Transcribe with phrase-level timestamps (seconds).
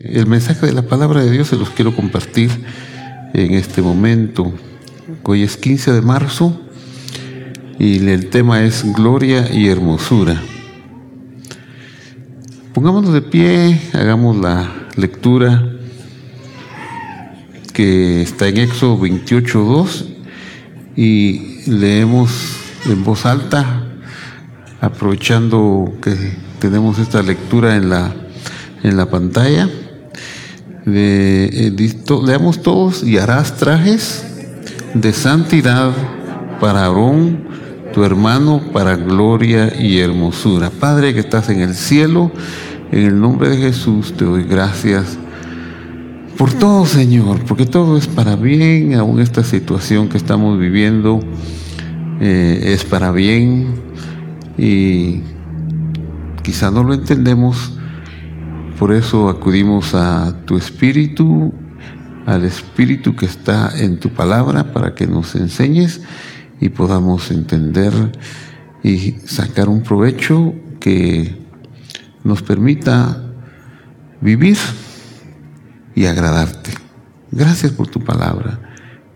[0.00, 2.52] El mensaje de la palabra de Dios se los quiero compartir
[3.34, 4.52] en este momento.
[5.24, 6.56] Hoy es 15 de marzo
[7.80, 10.40] y el tema es gloria y hermosura.
[12.74, 15.68] Pongámonos de pie, hagamos la lectura
[17.72, 20.06] que está en Éxodo 28.2
[20.94, 22.56] y leemos
[22.86, 23.84] en voz alta,
[24.80, 26.14] aprovechando que
[26.60, 28.14] tenemos esta lectura en la,
[28.84, 29.68] en la pantalla.
[30.94, 34.24] Eh, leamos todos y harás trajes
[34.94, 35.92] de santidad
[36.60, 37.38] para Aarón,
[37.92, 40.70] tu hermano, para gloria y hermosura.
[40.70, 42.30] Padre que estás en el cielo,
[42.92, 45.18] en el nombre de Jesús te doy gracias
[46.36, 51.18] por todo, Señor, porque todo es para bien, aún esta situación que estamos viviendo
[52.20, 53.66] eh, es para bien
[54.56, 55.22] y
[56.42, 57.77] quizá no lo entendemos,
[58.78, 61.52] por eso acudimos a tu Espíritu,
[62.26, 66.00] al Espíritu que está en tu palabra para que nos enseñes
[66.60, 67.92] y podamos entender
[68.84, 71.36] y sacar un provecho que
[72.22, 73.24] nos permita
[74.20, 74.58] vivir
[75.96, 76.70] y agradarte.
[77.32, 78.60] Gracias por tu palabra,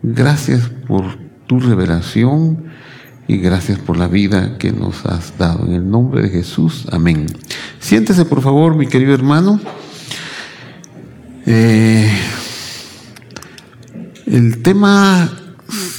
[0.03, 1.05] gracias por
[1.47, 2.65] tu revelación
[3.29, 5.67] y gracias por la vida que nos has dado.
[5.67, 7.27] En el nombre de Jesús, amén.
[7.79, 9.61] Siéntese por favor, mi querido hermano.
[11.47, 12.11] Eh,
[14.27, 15.31] el tema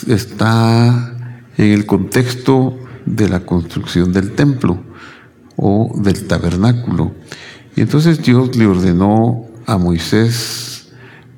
[0.08, 1.14] está
[1.58, 4.84] en el contexto de la construcción del templo
[5.56, 7.14] o del tabernáculo.
[7.76, 10.90] Y entonces Dios le ordenó a Moisés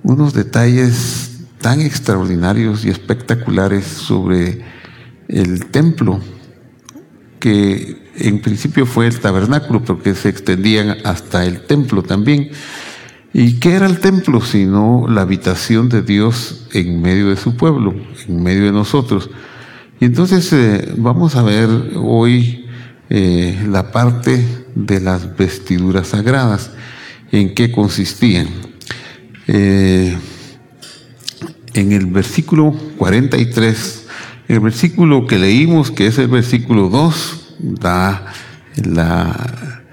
[0.04, 4.64] unos detalles tan extraordinarios y espectaculares sobre
[5.28, 6.20] el templo,
[7.40, 12.50] que en principio fue el tabernáculo, porque se extendían hasta el templo también.
[13.34, 17.94] ¿Y qué era el templo sino la habitación de Dios en medio de su pueblo,
[18.28, 19.30] en medio de nosotros?
[20.00, 22.66] Y entonces eh, vamos a ver hoy
[23.10, 26.72] eh, la parte de las vestiduras sagradas,
[27.32, 28.48] en qué consistían.
[29.48, 30.18] Eh,
[31.74, 34.05] en el versículo 43
[34.48, 38.26] el versículo que leímos, que es el versículo 2, da
[38.84, 39.84] la,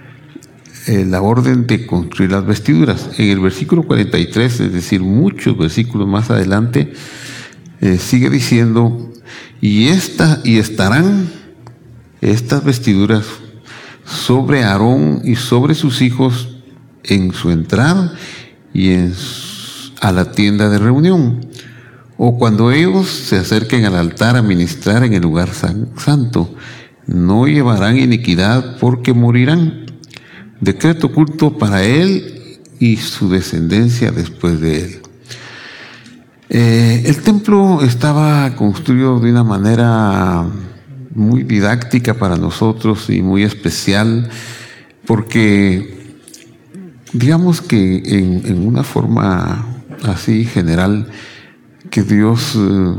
[0.86, 3.10] eh, la orden de construir las vestiduras.
[3.18, 6.92] En el versículo 43, es decir, muchos versículos más adelante,
[7.80, 9.12] eh, sigue diciendo,
[9.60, 11.30] y, esta, y estarán
[12.20, 13.24] estas vestiduras
[14.04, 16.56] sobre Aarón y sobre sus hijos
[17.04, 18.12] en su entrada
[18.74, 19.14] y en,
[20.00, 21.46] a la tienda de reunión
[22.16, 26.54] o cuando ellos se acerquen al altar a ministrar en el lugar santo,
[27.06, 29.86] no llevarán iniquidad porque morirán.
[30.60, 35.02] Decreto oculto para él y su descendencia después de él.
[36.48, 40.44] Eh, el templo estaba construido de una manera
[41.14, 44.30] muy didáctica para nosotros y muy especial
[45.06, 46.16] porque
[47.12, 49.66] digamos que en, en una forma
[50.04, 51.08] así general,
[51.91, 52.94] que Dios eh,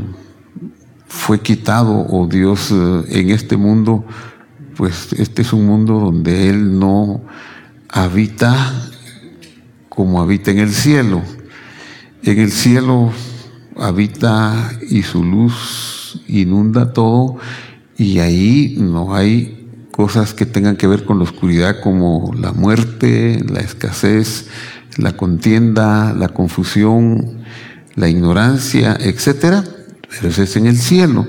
[1.06, 4.04] fue quitado o Dios eh, en este mundo,
[4.76, 7.22] pues este es un mundo donde Él no
[7.88, 8.54] habita
[9.88, 11.22] como habita en el cielo.
[12.22, 13.12] En el cielo
[13.76, 17.36] habita y su luz inunda todo
[17.96, 23.40] y ahí no hay cosas que tengan que ver con la oscuridad como la muerte,
[23.48, 24.48] la escasez,
[24.96, 27.44] la contienda, la confusión,
[27.96, 29.64] la ignorancia, etcétera,
[30.08, 31.26] pero eso es en el cielo.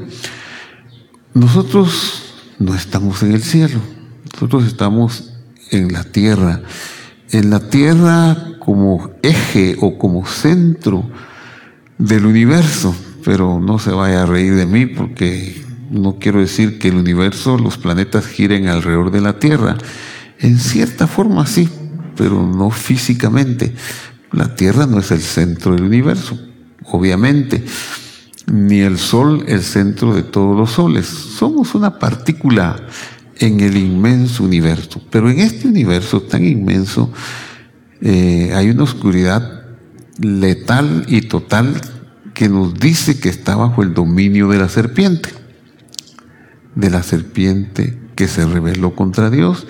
[1.34, 2.24] Nosotros
[2.60, 3.80] no estamos en el cielo,
[4.34, 5.34] nosotros estamos
[5.72, 6.62] en la tierra.
[7.32, 11.04] En la tierra como eje o como centro
[11.98, 16.90] del universo, pero no se vaya a reír de mí porque no quiero decir que
[16.90, 19.78] el universo, los planetas giren alrededor de la Tierra.
[20.40, 21.70] En cierta forma sí,
[22.16, 23.74] pero no físicamente.
[24.32, 26.40] La Tierra no es el centro del universo
[26.88, 27.64] obviamente,
[28.52, 31.06] ni el Sol el centro de todos los soles.
[31.08, 32.78] Somos una partícula
[33.38, 37.12] en el inmenso universo, pero en este universo tan inmenso
[38.02, 39.64] eh, hay una oscuridad
[40.20, 41.82] letal y total
[42.34, 45.30] que nos dice que está bajo el dominio de la serpiente,
[46.76, 49.68] de la serpiente que se rebeló contra Dios,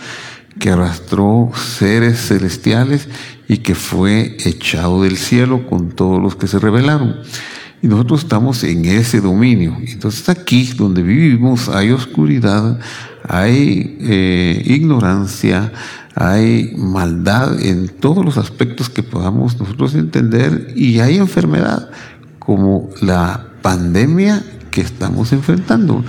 [0.59, 3.07] que arrastró seres celestiales
[3.47, 7.17] y que fue echado del cielo con todos los que se rebelaron.
[7.81, 9.77] Y nosotros estamos en ese dominio.
[9.85, 12.79] Entonces aquí donde vivimos hay oscuridad,
[13.27, 15.71] hay eh, ignorancia,
[16.15, 21.89] hay maldad en todos los aspectos que podamos nosotros entender y hay enfermedad
[22.39, 26.03] como la pandemia que estamos enfrentando,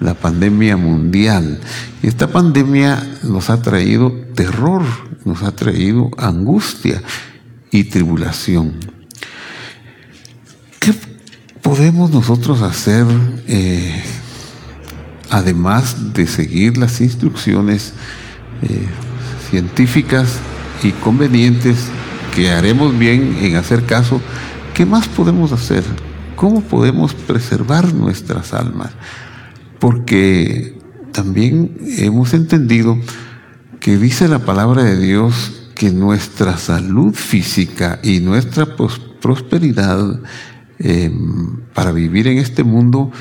[0.00, 1.60] la pandemia mundial.
[2.02, 4.82] Y esta pandemia nos ha traído terror,
[5.24, 7.02] nos ha traído angustia
[7.70, 8.74] y tribulación.
[10.80, 10.94] ¿Qué
[11.62, 13.06] podemos nosotros hacer
[13.46, 14.02] eh,
[15.30, 17.92] además de seguir las instrucciones
[18.62, 18.86] eh,
[19.50, 20.38] científicas
[20.82, 21.88] y convenientes
[22.34, 24.20] que haremos bien en hacer caso?
[24.74, 25.82] ¿Qué más podemos hacer?
[26.36, 28.92] ¿Cómo podemos preservar nuestras almas?
[29.78, 30.78] Porque
[31.12, 32.98] también hemos entendido
[33.80, 38.66] que dice la palabra de Dios que nuestra salud física y nuestra
[39.20, 40.20] prosperidad
[40.78, 43.12] em, para vivir en este mundo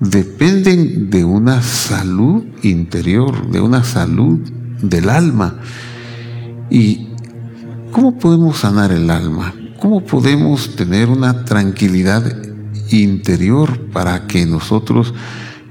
[0.00, 4.38] dependen de una salud interior, de una salud
[4.82, 5.60] del alma.
[6.70, 7.08] ¿Y
[7.92, 9.54] cómo podemos sanar el alma?
[9.80, 12.24] ¿Cómo podemos tener una tranquilidad
[12.90, 15.12] interior para que nosotros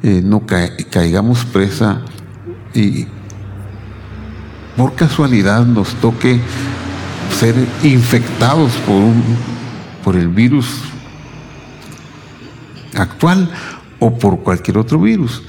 [0.07, 2.01] eh, no caigamos presa
[2.75, 3.07] y
[4.77, 6.39] por casualidad nos toque
[7.35, 9.23] ser infectados por, un,
[10.03, 10.67] por el virus
[12.93, 13.49] actual
[13.97, 15.41] o por cualquier otro virus.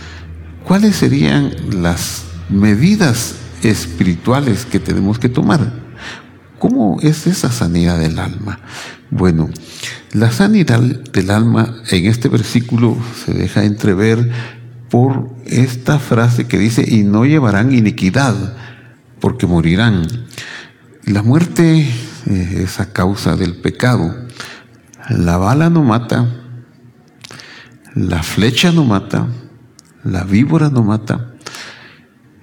[0.64, 5.85] ¿Cuáles serían las medidas espirituales que tenemos que tomar?
[6.58, 8.60] ¿Cómo es esa sanidad del alma?
[9.10, 9.50] Bueno,
[10.12, 14.30] la sanidad del alma en este versículo se deja entrever
[14.88, 18.56] por esta frase que dice, y no llevarán iniquidad
[19.20, 20.06] porque morirán.
[21.04, 21.80] La muerte
[22.26, 24.14] eh, es a causa del pecado.
[25.10, 26.26] La bala no mata,
[27.94, 29.28] la flecha no mata,
[30.04, 31.34] la víbora no mata,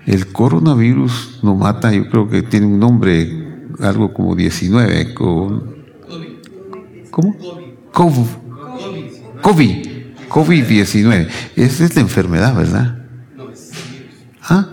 [0.06, 3.53] el coronavirus no mata, yo creo que tiene un nombre,
[3.84, 5.76] algo como 19, con,
[7.12, 7.38] ¿cómo?
[7.92, 8.26] COVID.
[9.42, 9.88] COVID.
[10.30, 11.28] COVID-19.
[11.56, 13.06] Esa es la enfermedad, ¿verdad?
[13.36, 14.08] No, es virus.
[14.42, 14.70] ¿Ah?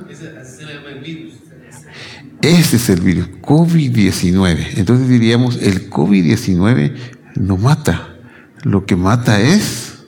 [2.40, 4.78] Ese es el virus, COVID-19.
[4.78, 6.94] Entonces diríamos, el COVID-19
[7.36, 8.16] no mata.
[8.62, 9.98] Lo que mata es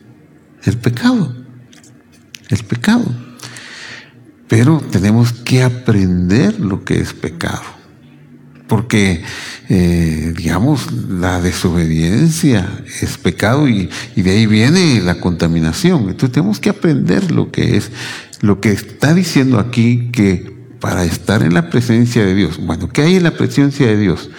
[0.65, 1.35] el pecado.
[2.49, 3.05] El pecado.
[4.49, 7.81] Pero tenemos que aprender lo que es pecado.
[8.69, 9.23] Porque,
[9.69, 12.69] eh, digamos, la desobediencia
[13.00, 16.09] es pecado y, de ahí viene la contaminación.
[16.09, 17.91] Entonces tenemos que aprender lo que es,
[18.41, 22.59] lo que está diciendo aquí que para estar en la presencia de Dios.
[22.59, 24.31] Bueno, ¿qué hay en la presencia de Dios?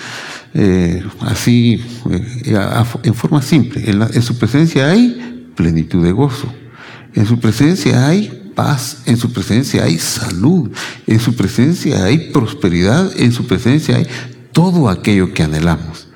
[0.53, 1.81] Eh, así,
[2.11, 2.55] eh,
[3.03, 6.53] en forma simple, en, su presencia hay plenitud de gozo,
[7.15, 10.71] en su presencia hay paz, en su presencia hay salud,
[11.07, 14.07] en su presencia hay prosperidad, en su presencia hay
[14.51, 16.07] todo aquello que anhelamos.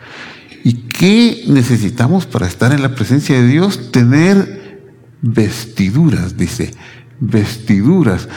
[0.63, 3.91] ¿Y qué necesitamos para estar en la presencia de Dios?
[3.91, 4.81] Tener
[5.21, 6.73] vestiduras, dice,
[7.19, 8.27] vestiduras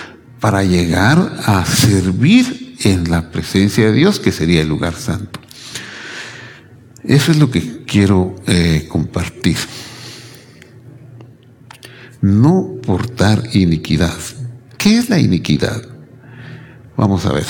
[0.40, 5.40] para llegar a servir en la presencia de Dios, que sería el lugar santo.
[7.04, 9.56] Eso es lo que quiero eh, compartir.
[12.22, 14.18] No portar iniquidad.
[14.76, 15.82] ¿Qué es la iniquidad?
[16.96, 17.46] Vamos a ver.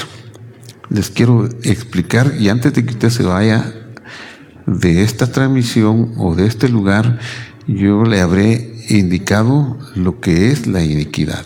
[0.88, 3.72] Les quiero explicar y antes de que usted se vaya
[4.66, 7.18] de esta transmisión o de este lugar,
[7.66, 11.44] yo le habré indicado lo que es la iniquidad.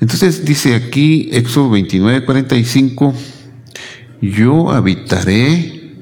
[0.00, 3.14] Entonces dice aquí, Éxodo 29, 45,
[4.20, 5.94] yo habitaré,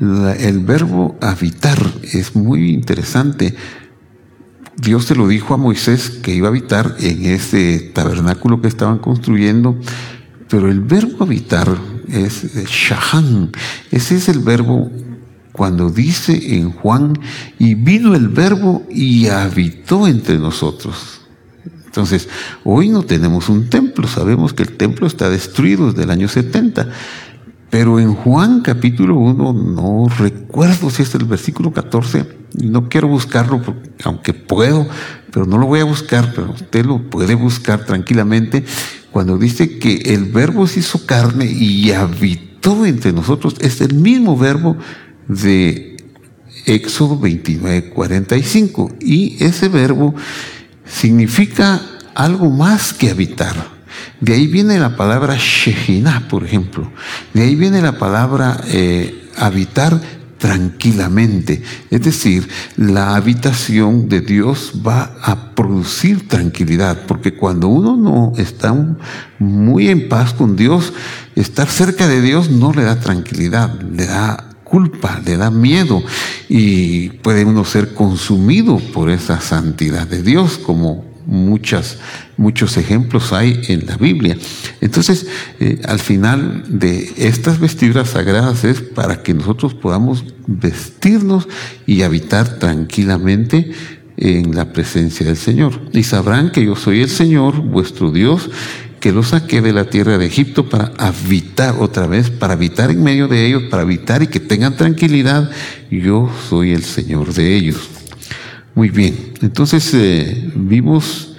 [0.00, 1.78] el verbo habitar
[2.12, 3.54] es muy interesante.
[4.80, 8.98] Dios se lo dijo a Moisés que iba a habitar en ese tabernáculo que estaban
[8.98, 9.76] construyendo,
[10.48, 11.76] pero el verbo habitar
[12.08, 13.50] es shahan.
[13.90, 14.90] Ese es el verbo
[15.52, 17.18] cuando dice en Juan,
[17.58, 21.22] y vino el verbo y habitó entre nosotros.
[21.86, 22.28] Entonces,
[22.62, 26.88] hoy no tenemos un templo, sabemos que el templo está destruido desde el año 70,
[27.70, 33.62] pero en Juan capítulo 1, no recuerdo si es el versículo 14, no quiero buscarlo,
[34.04, 34.86] aunque puedo,
[35.32, 38.64] pero no lo voy a buscar, pero usted lo puede buscar tranquilamente,
[39.10, 44.36] cuando dice que el verbo se hizo carne y habitó entre nosotros, es el mismo
[44.36, 44.76] verbo
[45.26, 45.96] de
[46.66, 50.14] Éxodo 29, 45, y ese verbo
[50.84, 51.80] significa
[52.14, 53.78] algo más que habitar.
[54.20, 56.90] De ahí viene la palabra Shejinah, por ejemplo.
[57.32, 60.00] De ahí viene la palabra eh, habitar
[60.38, 61.62] tranquilamente.
[61.90, 68.74] Es decir, la habitación de Dios va a producir tranquilidad, porque cuando uno no está
[69.38, 70.92] muy en paz con Dios,
[71.34, 76.02] estar cerca de Dios no le da tranquilidad, le da culpa, le da miedo
[76.48, 81.98] y puede uno ser consumido por esa santidad de Dios, como muchas,
[82.38, 84.36] muchos ejemplos hay en la Biblia.
[84.80, 85.26] Entonces,
[85.60, 91.46] eh, al final de estas vestiduras sagradas es para que nosotros podamos vestirnos
[91.86, 93.70] y habitar tranquilamente
[94.16, 95.78] en la presencia del Señor.
[95.92, 98.50] Y sabrán que yo soy el Señor, vuestro Dios,
[98.98, 103.02] que los saqué de la tierra de Egipto para habitar otra vez, para habitar en
[103.02, 105.50] medio de ellos, para habitar y que tengan tranquilidad.
[105.90, 107.97] Yo soy el Señor de ellos.
[108.78, 111.34] Muy bien, entonces eh, vimos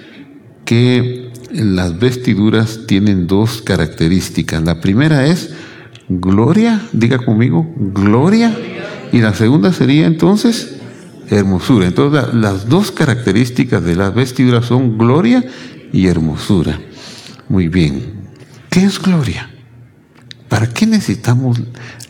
[0.66, 4.62] que las vestiduras tienen dos características.
[4.62, 5.48] La primera es
[6.10, 8.54] gloria, diga conmigo, gloria.
[9.10, 10.76] Y la segunda sería entonces
[11.30, 11.86] hermosura.
[11.86, 15.42] Entonces las dos características de las vestiduras son gloria
[15.94, 16.78] y hermosura.
[17.48, 18.02] Muy bien.
[18.68, 19.48] ¿Qué es gloria?
[20.50, 21.58] ¿Para qué necesitamos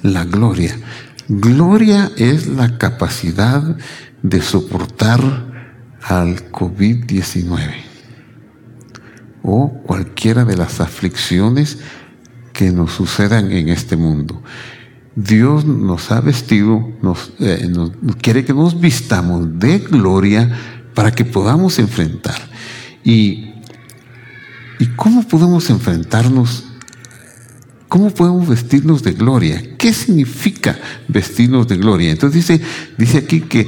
[0.02, 0.76] la gloria?
[1.32, 3.76] Gloria es la capacidad
[4.20, 5.20] de soportar
[6.02, 7.70] al COVID-19
[9.44, 11.78] o cualquiera de las aflicciones
[12.52, 14.42] que nos sucedan en este mundo.
[15.14, 17.70] Dios nos ha vestido, nos, eh,
[18.20, 20.50] quiere que nos vistamos de gloria
[20.96, 22.40] para que podamos enfrentar.
[23.04, 23.52] ¿Y
[24.96, 26.69] cómo podemos enfrentarnos?
[27.90, 29.60] ¿Cómo podemos vestirnos de gloria?
[29.76, 30.78] ¿Qué significa
[31.08, 32.12] vestirnos de gloria?
[32.12, 32.64] Entonces dice,
[32.96, 33.66] dice aquí que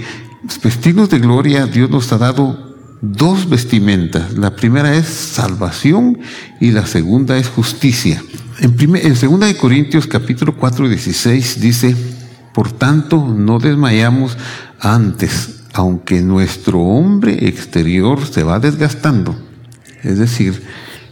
[0.62, 4.38] vestirnos de gloria, Dios nos ha dado dos vestimentas.
[4.38, 6.20] La primera es salvación
[6.60, 8.22] y la segunda es justicia.
[8.60, 11.96] En, primer, en 2 de Corintios capítulo 4, 16 dice,
[12.54, 14.38] por tanto no desmayamos
[14.78, 19.36] antes, aunque nuestro hombre exterior se va desgastando.
[20.04, 20.62] Es decir,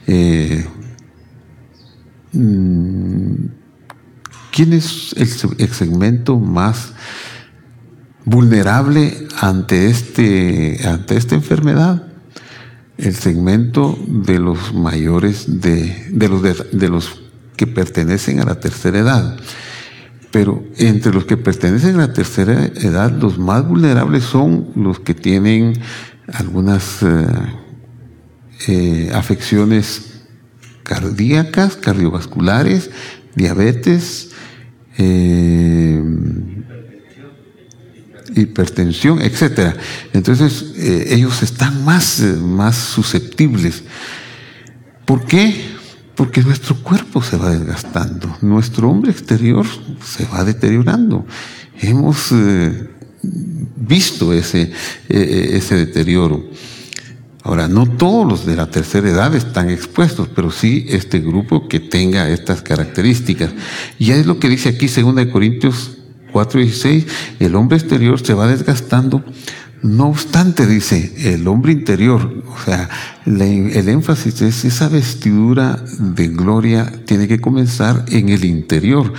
[0.06, 0.64] eh,
[2.32, 3.52] ¿quién
[4.72, 6.92] es el segmento más
[8.24, 12.06] vulnerable ante, este, ante esta enfermedad?
[12.98, 17.22] El segmento de los mayores, de, de los, de, los
[17.56, 19.36] que pertenecen a la tercera edad.
[20.30, 25.14] Pero entre los que pertenecen a la tercera edad, los más vulnerables son los que
[25.14, 25.72] tienen
[26.32, 27.26] algunas eh,
[28.68, 30.09] eh, afecciones
[30.82, 32.90] cardíacas, cardiovasculares,
[33.34, 34.30] diabetes,
[34.98, 36.02] eh,
[38.34, 39.76] hipertensión, etcétera.
[40.12, 43.82] Entonces, eh, ellos están más, más susceptibles.
[45.04, 45.54] ¿Por qué?
[46.14, 49.66] Porque nuestro cuerpo se va desgastando, nuestro hombre exterior
[50.04, 51.26] se va deteriorando.
[51.80, 52.90] Hemos eh,
[53.76, 54.70] visto ese,
[55.08, 56.44] ese deterioro.
[57.42, 61.80] Ahora, no todos los de la tercera edad están expuestos, pero sí este grupo que
[61.80, 63.50] tenga estas características.
[63.98, 65.96] Y es lo que dice aquí 2 Corintios
[66.32, 67.06] 4.16,
[67.40, 69.24] el hombre exterior se va desgastando.
[69.82, 72.90] No obstante, dice, el hombre interior, o sea,
[73.24, 79.14] el énfasis es esa vestidura de gloria tiene que comenzar en el interior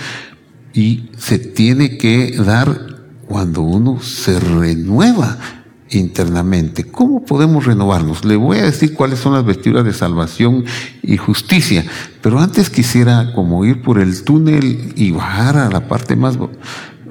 [0.74, 5.61] y se tiene que dar cuando uno se renueva
[5.92, 6.86] internamente.
[6.86, 8.26] ¿Cómo podemos renovarnos?
[8.26, 10.66] Le voy a decir cuáles son las vestiduras de salvación
[11.02, 11.86] y justicia,
[12.22, 16.38] pero antes quisiera como ir por el túnel y bajar a la parte más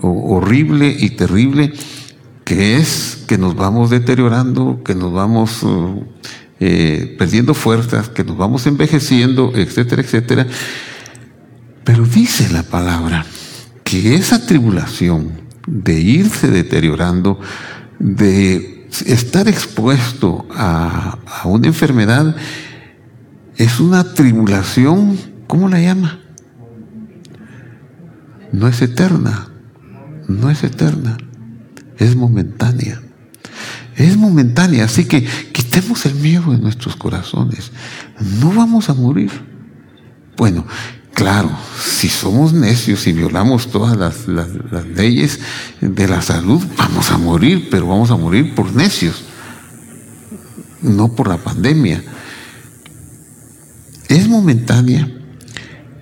[0.03, 1.73] horrible y terrible
[2.45, 6.05] que es que nos vamos deteriorando, que nos vamos uh,
[6.59, 10.47] eh, perdiendo fuerzas, que nos vamos envejeciendo, etcétera, etcétera.
[11.85, 13.25] Pero dice la palabra
[13.85, 15.31] que esa tribulación
[15.67, 17.39] de irse deteriorando,
[18.01, 22.35] de estar expuesto a, a una enfermedad,
[23.57, 25.17] es una tribulación,
[25.47, 26.19] ¿cómo la llama?
[28.53, 29.49] No es eterna,
[30.27, 31.19] no es eterna,
[31.99, 33.01] es momentánea.
[33.97, 37.71] Es momentánea, así que quitemos el miedo de nuestros corazones.
[38.41, 39.31] No vamos a morir.
[40.39, 40.65] Bueno,
[41.21, 43.95] claro, si somos necios y violamos todas
[44.27, 44.27] las,
[44.97, 45.39] leyes
[45.83, 49.23] de la salud, vamos a morir, pero vamos a morir por necios,
[50.81, 52.03] no por la pandemia.
[54.09, 55.11] Es momentánea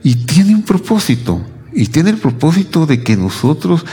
[0.04, 1.44] y tiene un propósito.
[1.72, 3.84] Y tiene el propósito de que nosotros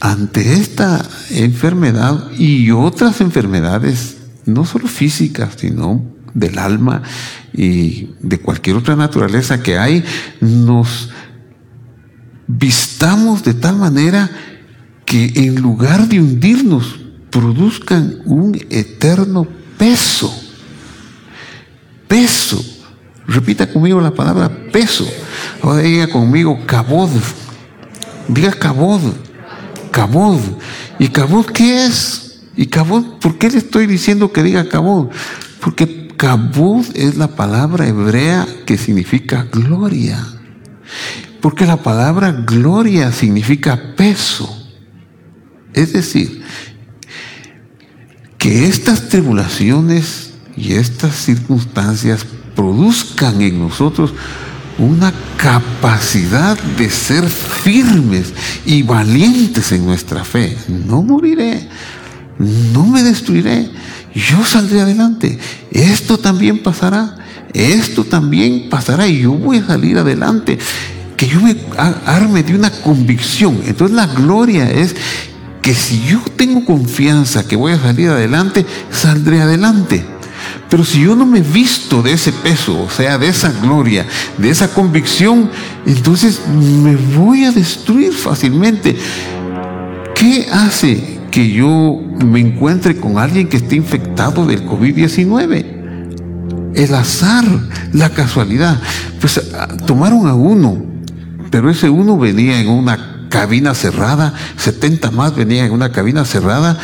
[0.00, 7.02] ante esta enfermedad y otras enfermedades, no solo físicas, sino del alma
[7.54, 10.04] y de cualquier otra naturaleza que hay,
[10.40, 11.10] nos
[12.46, 14.30] vistamos de tal manera
[15.06, 17.00] que en lugar de hundirnos,
[17.34, 19.46] produzcan un eterno
[19.76, 20.32] peso.
[22.06, 22.64] Peso.
[23.26, 25.04] Repita conmigo la palabra peso.
[25.60, 27.10] Ahora diga conmigo cabod.
[28.28, 29.00] Diga cabod.
[29.90, 30.40] Cabod.
[31.00, 32.40] ¿Y cabod qué es?
[32.56, 33.18] ¿Y cabod?
[33.20, 35.08] ¿Por qué le estoy diciendo que diga cabod?
[35.60, 40.26] Porque cabod es la palabra hebrea que significa gloria.
[41.42, 44.48] Porque la palabra gloria significa peso.
[45.74, 46.42] Es decir,
[48.38, 52.24] que estas tribulaciones y estas circunstancias
[52.56, 54.14] produzcan en nosotros
[54.78, 58.32] una capacidad de ser firmes
[58.64, 60.56] y valientes en nuestra fe.
[60.86, 61.68] No moriré,
[62.38, 63.68] no me destruiré,
[64.14, 65.38] yo saldré adelante.
[65.70, 67.16] Esto también pasará,
[67.52, 70.58] esto también pasará y yo voy a salir adelante
[71.16, 71.56] que yo me
[72.06, 73.60] arme de una convicción.
[73.66, 74.94] Entonces la gloria es
[75.62, 80.04] que si yo tengo confianza que voy a salir adelante, saldré adelante.
[80.68, 84.06] Pero si yo no me visto de ese peso, o sea, de esa gloria,
[84.38, 85.50] de esa convicción,
[85.86, 88.96] entonces me voy a destruir fácilmente.
[90.14, 96.72] ¿Qué hace que yo me encuentre con alguien que esté infectado del COVID-19?
[96.74, 97.44] El azar,
[97.92, 98.80] la casualidad.
[99.20, 100.94] Pues ah, tomaron a uno
[101.54, 106.76] pero ese uno venía en una cabina cerrada, 70 más venían en una cabina cerrada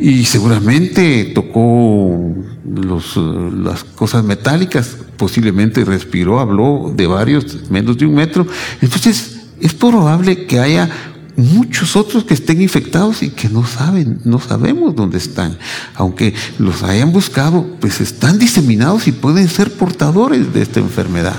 [0.00, 2.34] y seguramente tocó
[2.64, 8.48] las cosas metálicas, posiblemente respiró, habló de varios, menos de un metro.
[8.82, 10.90] Entonces, es probable que haya
[11.36, 15.56] muchos otros que estén infectados y que no saben, no sabemos dónde están.
[15.94, 21.36] Aunque los hayan buscado, pues están diseminados y pueden ser portadores de esta enfermedad.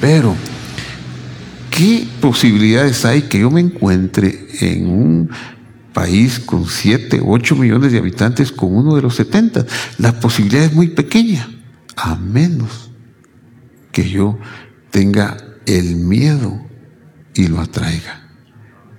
[0.00, 0.34] Pero
[1.70, 5.30] ¿qué posibilidades hay que yo me encuentre en un
[5.92, 9.66] país con 7, 8 millones de habitantes con uno de los 70?
[9.98, 11.48] La posibilidad es muy pequeña,
[11.96, 12.90] a menos
[13.90, 14.38] que yo
[14.90, 15.36] tenga
[15.66, 16.60] el miedo
[17.34, 18.27] y lo atraiga.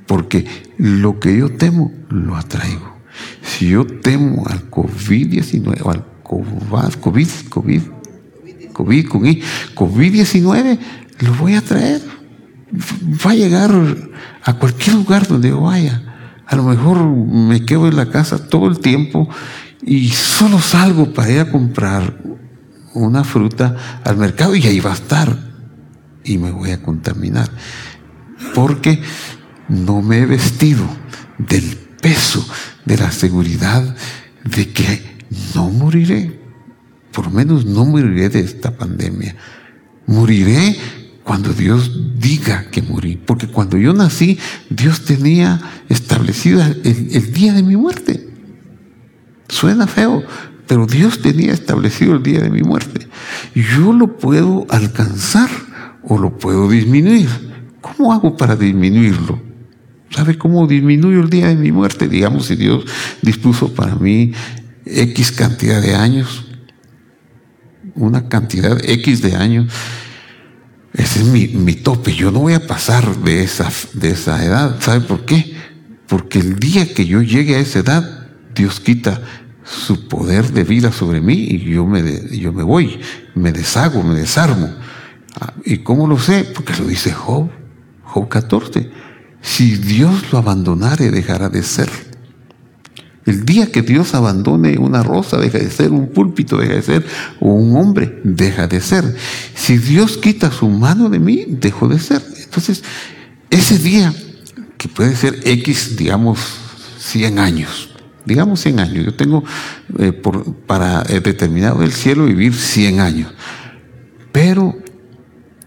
[0.09, 0.45] Porque
[0.77, 2.97] lo que yo temo, lo atraigo.
[3.43, 7.81] Si yo temo al COVID-19 o al COVID, COVID, COVID,
[8.73, 9.43] COVID, COVID,
[9.75, 10.79] COVID-19,
[11.19, 12.01] lo voy a traer
[12.71, 13.71] va a llegar
[14.43, 16.03] a cualquier lugar donde yo vaya.
[16.45, 19.29] A lo mejor me quedo en la casa todo el tiempo
[19.81, 22.17] y solo salgo para ir a comprar
[22.93, 25.37] una fruta al mercado y ahí va a estar
[26.23, 27.49] y me voy a contaminar.
[28.55, 29.01] Porque
[29.69, 30.85] no me he vestido
[31.37, 32.45] del peso,
[32.85, 33.95] de la seguridad
[34.43, 35.17] de que
[35.55, 36.39] no moriré.
[37.11, 39.35] Por lo menos no moriré de esta pandemia.
[40.05, 40.75] Moriré
[41.23, 43.15] cuando Dios diga que morí.
[43.15, 48.27] Porque cuando yo nací, Dios tenía establecido el, día de mi muerte.
[49.47, 50.23] Suena feo,
[50.67, 53.07] pero Dios tenía establecido el día de mi muerte.
[53.55, 55.49] Yo lo puedo alcanzar
[56.03, 57.29] o lo puedo disminuir.
[57.81, 59.48] ¿Cómo hago para disminuirlo?
[60.11, 62.07] ¿Sabe cómo disminuyo el día de mi muerte?
[62.07, 62.85] Digamos, si Dios
[63.21, 64.33] dispuso para mí
[64.85, 66.45] X cantidad de años,
[67.95, 69.71] una cantidad X de años,
[70.93, 72.13] ese es mi, tope.
[72.13, 74.81] Yo no voy a pasar de esa, de esa edad.
[74.81, 75.53] ¿Sabe por qué?
[76.07, 79.21] Porque el día que yo llegue a esa edad, Dios quita
[79.63, 82.01] su poder de vida sobre mí y yo me,
[82.35, 82.99] yo me voy,
[83.35, 84.73] me deshago, me desarmo.
[85.39, 86.43] Ah, ¿Y cómo lo sé?
[86.43, 87.49] Porque lo dice Job,
[88.03, 88.89] Job 14.
[89.41, 91.89] Si Dios lo abandonare, dejará de ser.
[93.25, 97.05] El día que Dios abandone una rosa, deja de ser un púlpito, deja de ser
[97.39, 99.15] un hombre, deja de ser.
[99.53, 102.23] Si Dios quita su mano de mí, dejo de ser.
[102.43, 102.83] Entonces,
[103.49, 104.13] ese día,
[104.77, 106.39] que puede ser X, digamos,
[106.97, 107.89] 100 años,
[108.25, 109.43] digamos 100 años, yo tengo
[109.99, 110.11] eh,
[110.65, 113.33] para eh, determinado el cielo vivir 100 años,
[114.31, 114.75] pero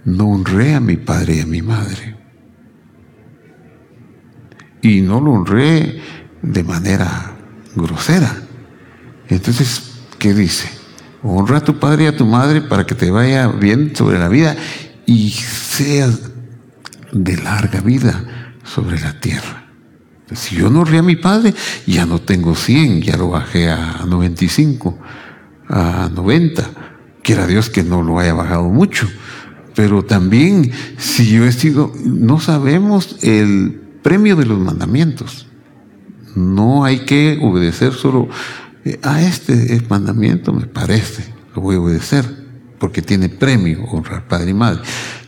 [0.05, 2.22] no honré a mi padre y a mi madre.
[4.83, 6.01] Y no lo honré
[6.43, 7.37] de manera
[7.75, 8.37] grosera.
[9.29, 10.69] Entonces, ¿qué dice?
[11.23, 14.29] Honra a tu padre y a tu madre para que te vaya bien sobre la
[14.29, 14.57] vida
[15.07, 16.21] y seas
[17.13, 19.63] de larga vida sobre la tierra.
[20.35, 21.55] Si yo no honré a mi padre,
[21.87, 24.99] ya no tengo 100, ya lo bajé a 95,
[25.69, 26.71] a 90.
[27.23, 29.09] Quiera Dios que no lo haya bajado mucho.
[29.75, 35.47] Pero también, si yo he sido, no sabemos el premio de los mandamientos.
[36.35, 38.29] No hay que obedecer solo
[38.85, 42.25] eh, a este mandamiento, me parece, lo voy a obedecer,
[42.79, 44.83] porque tiene premio honrar padre y madre.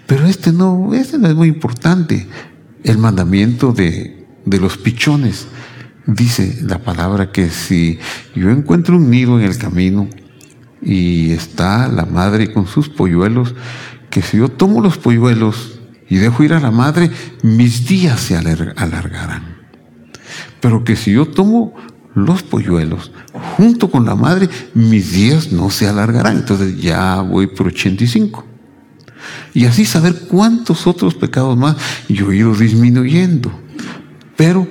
[0.07, 2.27] Pero este no, este no es muy importante.
[2.83, 5.47] El mandamiento de, de los pichones.
[6.07, 7.99] dice la palabra que si
[8.35, 10.09] yo encuentro un nido en el camino
[10.83, 13.55] y está la madre con sus polluelos,
[14.11, 15.74] que si yo tomo los polluelos
[16.09, 17.11] y dejo ir a la madre,
[17.43, 19.57] mis días se alargarán.
[20.61, 21.75] Pero que si yo tomo
[22.15, 23.13] los polluelos
[23.57, 26.39] junto con la madre, mis días no se alargarán.
[26.39, 28.45] Entonces ya voy por 85.
[29.55, 31.77] Y así saber cuántos otros pecados más
[32.09, 33.51] yo he ido disminuyendo.
[34.37, 34.67] Pero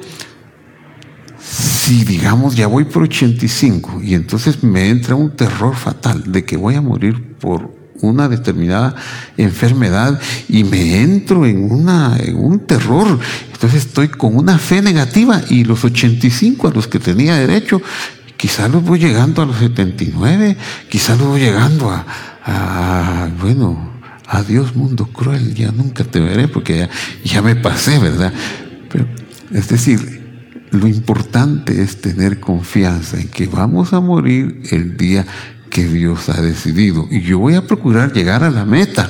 [1.40, 6.58] si digamos ya voy por 85 y entonces me entra un terror fatal de que
[6.58, 8.96] voy a morir por una determinada
[9.38, 13.20] enfermedad y me entro en, una, en un terror,
[13.52, 17.82] entonces estoy con una fe negativa y los 85 a los que tenía derecho,
[18.38, 20.58] quizás los voy llegando a los 79,
[20.90, 22.06] quizás los voy llegando a,
[22.46, 23.94] a bueno,
[24.28, 26.90] adiós mundo cruel, ya nunca te veré porque ya,
[27.24, 28.34] ya me pasé, ¿verdad?
[28.92, 29.08] Pero,
[29.52, 30.24] es decir,
[30.74, 35.26] lo importante es tener confianza en que vamos a morir el día
[35.74, 37.08] que Dios ha decidido.
[37.10, 39.10] Y yo voy a procurar llegar a la meta,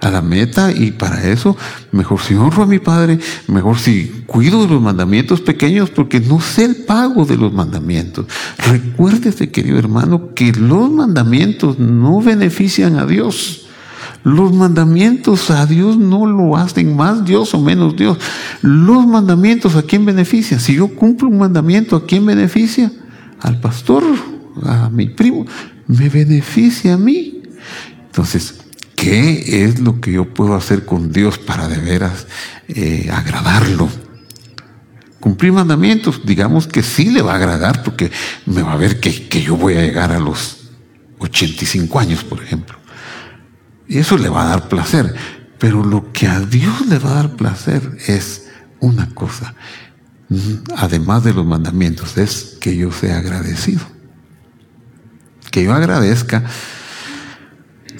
[0.00, 1.54] a la meta, y para eso,
[1.92, 6.40] mejor si honro a mi Padre, mejor si cuido de los mandamientos pequeños, porque no
[6.40, 8.26] sé el pago de los mandamientos.
[8.70, 13.66] Recuérdese, querido hermano, que los mandamientos no benefician a Dios.
[14.24, 18.18] Los mandamientos a Dios no lo hacen más Dios o menos Dios.
[18.62, 20.58] Los mandamientos a quién benefician.
[20.58, 22.90] Si yo cumplo un mandamiento, ¿a quién beneficia?
[23.40, 24.02] Al pastor,
[24.64, 25.44] a mi primo.
[25.88, 27.42] Me beneficia a mí.
[28.06, 28.54] Entonces,
[28.94, 32.26] ¿qué es lo que yo puedo hacer con Dios para de veras
[32.68, 33.88] eh, agradarlo?
[35.18, 38.12] Cumplir mandamientos, digamos que sí le va a agradar porque
[38.46, 40.68] me va a ver que, que yo voy a llegar a los
[41.18, 42.78] 85 años, por ejemplo.
[43.88, 45.14] Y eso le va a dar placer.
[45.58, 48.48] Pero lo que a Dios le va a dar placer es
[48.80, 49.54] una cosa,
[50.76, 53.97] además de los mandamientos, es que yo sea agradecido.
[55.58, 56.44] Que yo agradezca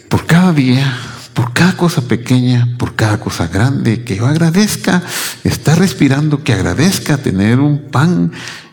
[0.09, 0.97] por cada día,
[1.35, 5.03] por cada cosa pequeña, por cada cosa grande, que yo agradezca
[5.42, 8.31] estar respirando, que agradezca tener un pan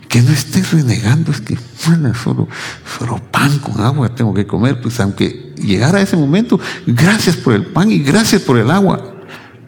[0.08, 2.48] que no esté renegando, es que bueno, solo,
[3.00, 7.66] solo pan con agua tengo que comer, pues aunque llegara ese momento, gracias por el
[7.66, 9.16] pan y gracias por el agua.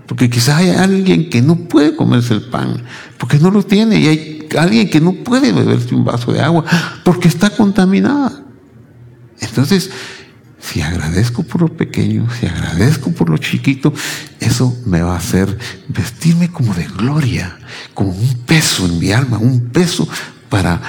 [0.06, 2.84] Porque quizás hay alguien que no puede comerse el pan,
[3.18, 6.64] porque no lo tiene, y hay alguien que no puede beberse un vaso de agua,
[7.04, 8.44] porque está contaminada.
[9.42, 9.90] Entonces,
[10.60, 13.94] si agradezco por lo pequeño, si agradezco por lo chiquito,
[14.40, 17.58] eso me va a hacer vestirme como de gloria,
[17.94, 20.08] como un peso en mi alma, un peso
[20.50, 20.82] para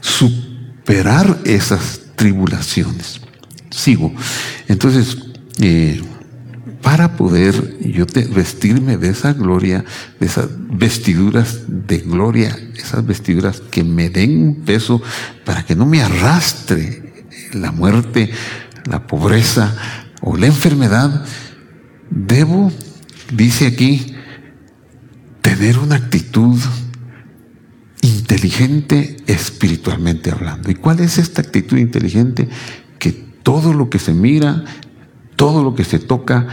[0.00, 3.20] superar esas tribulaciones.
[3.70, 4.12] Sigo.
[4.68, 5.16] Entonces,
[5.60, 6.02] eh,
[6.82, 9.84] para poder yo vestirme de esa gloria,
[10.18, 15.02] de esas vestiduras de gloria, esas vestiduras que me den un peso
[15.44, 17.09] para que no me arrastre
[17.52, 18.30] la muerte,
[18.86, 19.76] la pobreza
[20.20, 21.24] o la enfermedad,
[22.10, 22.72] debo,
[23.32, 24.14] dice aquí,
[25.40, 26.58] tener una actitud
[28.02, 30.70] inteligente espiritualmente hablando.
[30.70, 32.48] ¿Y cuál es esta actitud inteligente?
[32.98, 34.64] Que todo lo que se mira,
[35.36, 36.46] todo lo que se toca,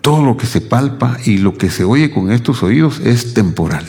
[0.00, 3.84] todo lo que se palpa y lo que se oye con estos oídos es temporal.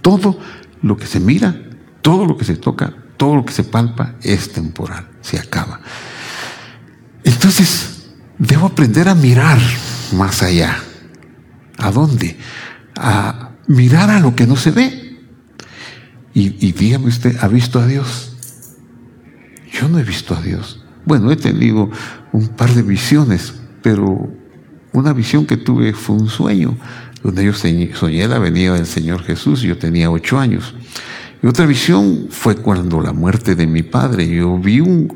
[0.00, 0.38] Todo
[0.82, 1.60] lo que se mira,
[2.02, 5.78] todo lo que se toca, todo lo que se palpa es temporal, se acaba.
[7.22, 8.06] Entonces,
[8.38, 9.58] debo aprender a mirar
[10.16, 10.78] más allá.
[11.76, 12.38] ¿A dónde?
[12.96, 15.18] A mirar a lo que no se ve.
[16.32, 18.38] Y, dígame usted, ¿ha visto a Dios?
[19.70, 20.82] Yo no he visto a Dios.
[21.04, 21.90] Bueno, he tenido
[22.32, 23.52] un par de visiones,
[23.82, 24.32] pero
[24.94, 26.74] una visión que tuve fue un sueño,
[27.22, 30.74] donde yo soñé la venida del Señor Jesús, yo tenía ocho años.
[31.42, 35.12] Y otra visión fue cuando la muerte de mi padre, yo vi un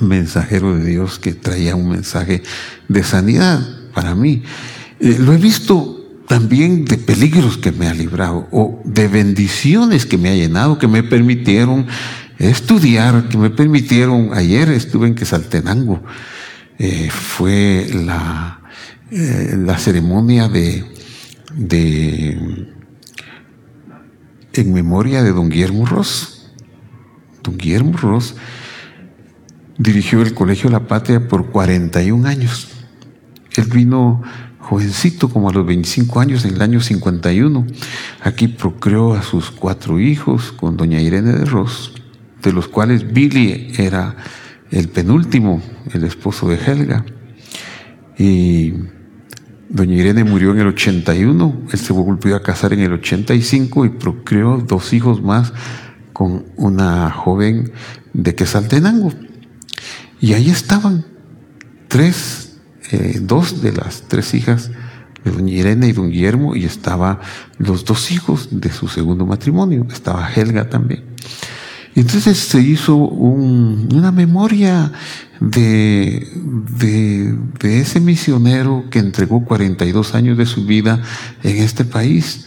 [0.00, 2.42] mensajero de Dios que traía un mensaje
[2.88, 3.60] de sanidad
[3.94, 4.42] para mí.
[5.00, 10.16] Eh, lo he visto también de peligros que me ha librado o de bendiciones que
[10.16, 11.86] me ha llenado, que me permitieron
[12.38, 16.02] estudiar, que me permitieron, ayer estuve en Quesaltenango,
[16.78, 18.60] eh, fue la,
[19.10, 20.84] eh, la ceremonia de,
[21.54, 22.68] de,
[24.52, 26.50] en memoria de don Guillermo Ross.
[27.42, 28.34] Don Guillermo Ross
[29.78, 32.68] dirigió el Colegio La Patria por 41 años.
[33.56, 34.22] Él vino
[34.58, 37.66] jovencito, como a los 25 años, en el año 51.
[38.22, 41.92] Aquí procreó a sus cuatro hijos con doña Irene de Ross,
[42.42, 44.16] de los cuales Billy era
[44.70, 47.04] el penúltimo, el esposo de Helga.
[48.18, 48.74] Y
[49.70, 53.90] Doña Irene murió en el 81, él se volvió a casar en el 85 y
[53.90, 55.52] procreó dos hijos más
[56.12, 57.70] con una joven
[58.12, 59.12] de Quesaltenango.
[60.20, 61.04] Y ahí estaban
[61.86, 62.58] tres,
[62.90, 64.72] eh, dos de las tres hijas
[65.24, 67.20] de doña Irene y don Guillermo, y estaba
[67.58, 71.04] los dos hijos de su segundo matrimonio, estaba Helga también.
[71.94, 74.92] Entonces se hizo una memoria
[75.40, 76.26] de,
[77.62, 81.02] ese misionero que entregó 42 años de su vida
[81.42, 82.46] en este país.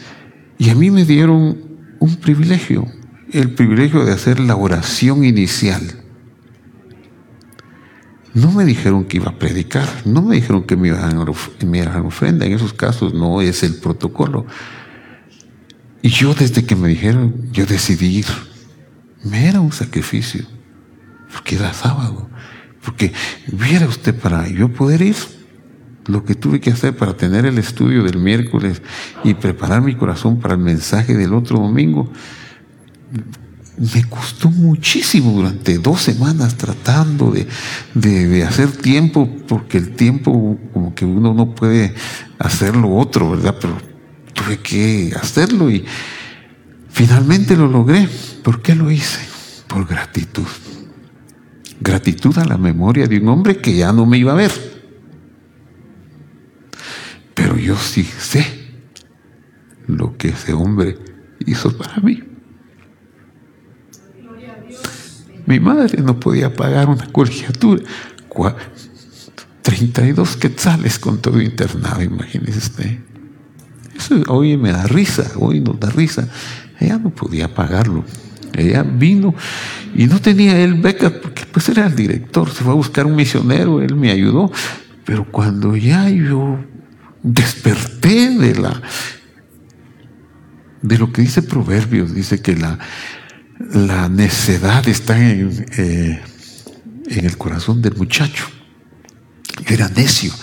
[0.58, 1.58] Y a mí me dieron
[2.00, 2.88] un privilegio,
[3.32, 5.82] el privilegio de hacer la oración inicial.
[8.34, 11.26] No me dijeron que iba a predicar, no me dijeron que me iban a,
[11.66, 14.48] me iban a ofrenda, en esos casos no es el protocolo.
[16.02, 18.53] Y yo desde que me dijeron, yo decidí ir.
[19.24, 20.46] Me era un sacrificio,
[21.32, 22.30] porque era sábado,
[22.84, 23.14] porque
[23.48, 25.16] viera usted para yo poder ir,
[26.08, 28.82] lo que tuve que hacer para tener el estudio del miércoles
[29.24, 32.12] y preparar mi corazón para el mensaje del otro domingo,
[33.78, 37.48] me costó muchísimo durante dos semanas tratando de,
[37.96, 41.96] de, hacer tiempo, porque el tiempo como que uno no puede
[42.38, 43.56] hacer lo otro, ¿verdad?
[43.60, 43.78] Pero
[44.34, 45.86] tuve que hacerlo y
[46.94, 48.08] finalmente lo logré.
[48.44, 49.20] ¿Por qué lo hice?
[49.68, 50.48] Por gratitud.
[51.82, 54.52] Gratitud a la memoria de un hombre que ya no me iba a ver.
[57.34, 58.46] Pero yo sí sé
[59.88, 60.98] lo que ese hombre
[61.46, 62.24] hizo para mí.
[65.46, 67.84] Mi madre no podía pagar una colegiatura.
[69.62, 73.00] 32 quetzales con todo internado, imagínese usted.
[73.96, 76.28] Eso hoy me da risa, hoy nos da risa.
[76.80, 78.04] Ella no podía pagarlo.
[78.56, 79.34] Ella vino
[79.96, 83.16] y no tenía él beca porque pues era el director, se fue a buscar un
[83.16, 84.52] misionero, él me ayudó.
[85.06, 86.60] Pero cuando ya yo
[87.24, 88.82] desperté de la
[90.82, 92.78] de lo que dice Proverbios, dice que la,
[93.72, 96.22] la necedad está en, eh,
[97.08, 98.46] en el corazón del muchacho.
[99.66, 100.34] Yo era necio.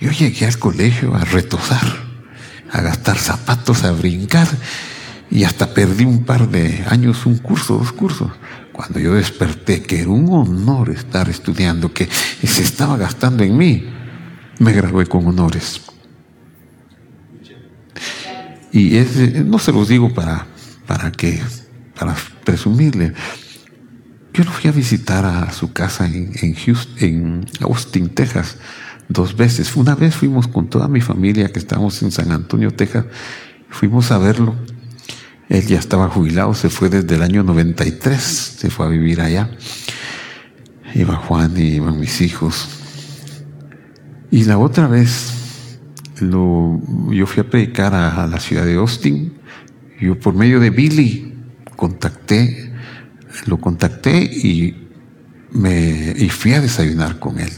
[0.00, 1.84] Yo llegué al colegio a retosar,
[2.72, 4.48] a gastar zapatos, a brincar
[5.30, 8.30] y hasta perdí un par de años, un curso, dos cursos.
[8.72, 12.08] Cuando yo desperté, que era un honor estar estudiando, que
[12.42, 13.84] se estaba gastando en mí,
[14.58, 15.82] me gradué con honores.
[18.72, 18.98] Y
[19.44, 20.46] no se los digo para,
[20.86, 21.40] para que,
[21.98, 23.12] para presumirle.
[24.32, 28.56] Yo lo fui a visitar a su casa en, en, Houston, en Austin, Texas,
[29.08, 29.76] dos veces.
[29.76, 33.06] Una vez fuimos con toda mi familia que estábamos en San Antonio, Texas,
[33.68, 34.54] fuimos a verlo
[35.50, 39.50] él ya estaba jubilado, se fue desde el año 93, se fue a vivir allá.
[40.94, 42.68] Iba Juan y iban mis hijos.
[44.30, 45.32] Y la otra vez
[46.20, 49.32] yo fui a predicar a, la ciudad de Austin.
[50.00, 51.34] Yo por medio de Billy
[51.74, 52.72] contacté,
[53.46, 54.88] lo contacté y,
[55.50, 57.50] me, y fui a desayunar con él.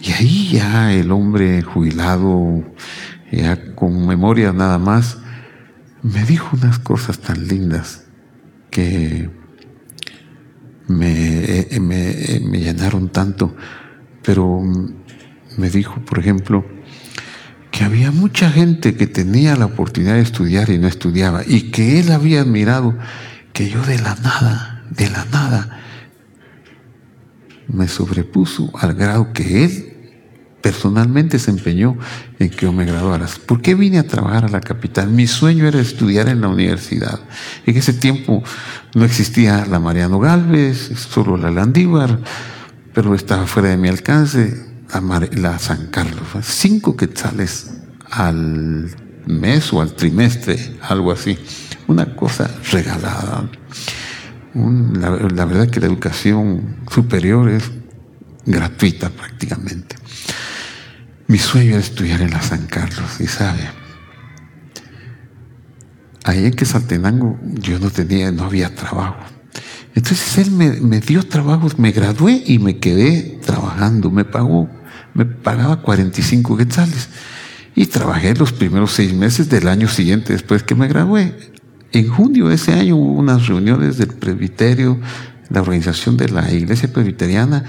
[0.00, 2.62] Y ahí ya el hombre jubilado,
[3.32, 5.18] ya con memoria nada más,
[6.02, 8.04] me dijo unas cosas tan lindas
[8.70, 9.30] que
[10.88, 13.56] me, eh, me, me, llenaron tanto,
[14.22, 14.62] pero
[15.56, 16.64] me dijo, por ejemplo,
[17.70, 22.00] que había mucha gente que tenía la oportunidad de estudiar y no estudiaba, y que
[22.00, 22.96] él había admirado
[23.52, 25.80] que yo de la nada, de la nada,
[27.68, 29.95] me sobrepuso al grado que él
[30.66, 31.96] personalmente se empeñó
[32.40, 33.28] en que yo me graduara.
[33.46, 35.08] ¿Por qué vine a trabajar a la capital?
[35.08, 37.20] Mi sueño era estudiar en la universidad.
[37.66, 38.42] En ese tiempo
[38.92, 42.18] no existía la Mariano Galvez, solo la Landívar,
[42.92, 44.60] pero estaba fuera de mi alcance
[45.36, 46.26] la, San Carlos.
[46.42, 47.70] Cinco quetzales
[48.10, 48.90] al
[49.24, 51.38] mes o al trimestre, algo así.
[51.86, 53.48] Una cosa regalada.
[54.52, 57.70] la, la verdad que la educación superior es
[58.44, 59.94] gratuita prácticamente.
[61.28, 63.68] Mi sueño era estudiar en la San Carlos, y sabe,
[66.24, 69.16] ahí en Quesaltenango yo no tenía, no había trabajo.
[69.94, 74.68] Entonces él me, dio trabajos, me gradué y me quedé trabajando, me pagó,
[75.14, 77.08] me pagaba 45 quetzales.
[77.74, 81.34] Y trabajé los primeros seis meses del año siguiente después que me gradué.
[81.92, 85.00] En junio de ese año hubo unas reuniones del presbiterio,
[85.48, 87.64] la organización de la iglesia presbiteriana,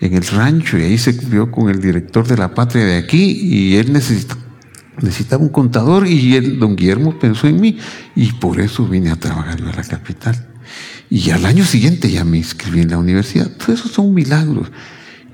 [0.00, 3.38] en el rancho y ahí se vio con el director de la patria de aquí
[3.42, 7.78] y él necesitaba un contador y él, don Guillermo pensó en mí
[8.14, 10.48] y por eso vine a trabajar a la capital.
[11.08, 13.48] Y al año siguiente ya me inscribí en la universidad.
[13.56, 14.70] Todo eso son milagros.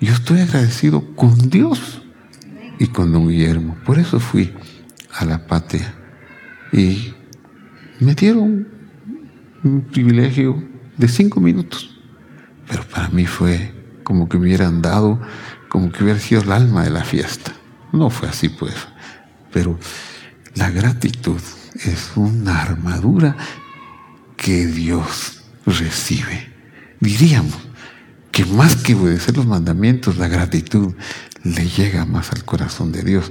[0.00, 2.02] Yo estoy agradecido con Dios
[2.78, 3.76] y con don Guillermo.
[3.84, 4.52] Por eso fui
[5.14, 5.94] a la patria
[6.72, 7.14] y
[8.00, 8.68] me dieron
[9.62, 10.62] un privilegio
[10.96, 11.98] de cinco minutos,
[12.68, 13.72] pero para mí fue
[14.04, 15.20] como que hubieran dado,
[15.68, 17.52] como que hubiera sido el alma de la fiesta.
[17.92, 18.74] No fue así pues,
[19.52, 19.78] pero
[20.54, 21.40] la gratitud
[21.84, 23.36] es una armadura
[24.36, 26.50] que Dios recibe.
[27.00, 27.58] Diríamos
[28.30, 30.94] que más que obedecer los mandamientos, la gratitud
[31.44, 33.30] le llega más al corazón de Dios.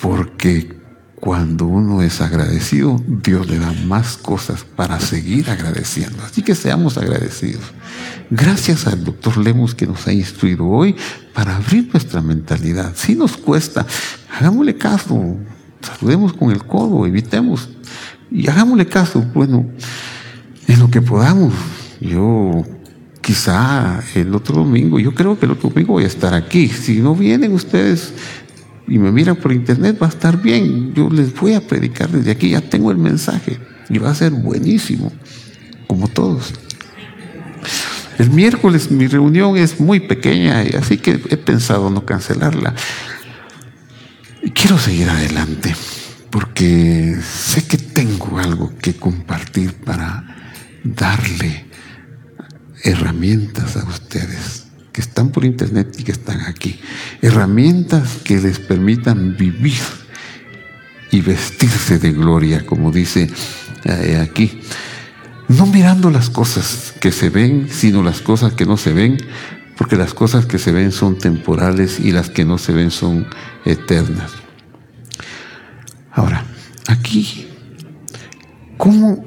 [0.00, 0.77] Porque
[1.20, 6.22] cuando uno es agradecido, Dios le da más cosas para seguir agradeciendo.
[6.22, 7.64] Así que seamos agradecidos.
[8.30, 10.94] Gracias al doctor Lemus que nos ha instruido hoy
[11.34, 12.92] para abrir nuestra mentalidad.
[12.94, 13.86] Si nos cuesta,
[14.38, 15.36] hagámosle caso,
[15.80, 17.68] saludemos con el codo, evitemos
[18.30, 19.20] y hagámosle caso.
[19.34, 19.66] Bueno,
[20.68, 21.52] en lo que podamos.
[22.00, 22.64] Yo
[23.20, 26.68] quizá el otro domingo, yo creo que el otro domingo voy a estar aquí.
[26.68, 28.12] Si no vienen ustedes
[28.88, 30.94] y me miran por internet, va a estar bien.
[30.94, 34.32] Yo les voy a predicar desde aquí, ya tengo el mensaje y va a ser
[34.32, 35.12] buenísimo,
[35.86, 36.54] como todos.
[38.18, 42.74] El miércoles mi reunión es muy pequeña, así que he pensado no cancelarla.
[44.54, 45.74] Quiero seguir adelante
[46.30, 50.24] porque sé que tengo algo que compartir para
[50.82, 51.66] darle
[52.82, 54.57] herramientas a ustedes
[54.98, 56.80] que están por internet y que están aquí.
[57.22, 59.78] Herramientas que les permitan vivir
[61.12, 63.30] y vestirse de gloria, como dice
[63.84, 64.60] eh, aquí.
[65.46, 69.18] No mirando las cosas que se ven, sino las cosas que no se ven,
[69.76, 73.28] porque las cosas que se ven son temporales y las que no se ven son
[73.64, 74.32] eternas.
[76.10, 76.44] Ahora,
[76.88, 77.46] aquí,
[78.76, 79.24] ¿cómo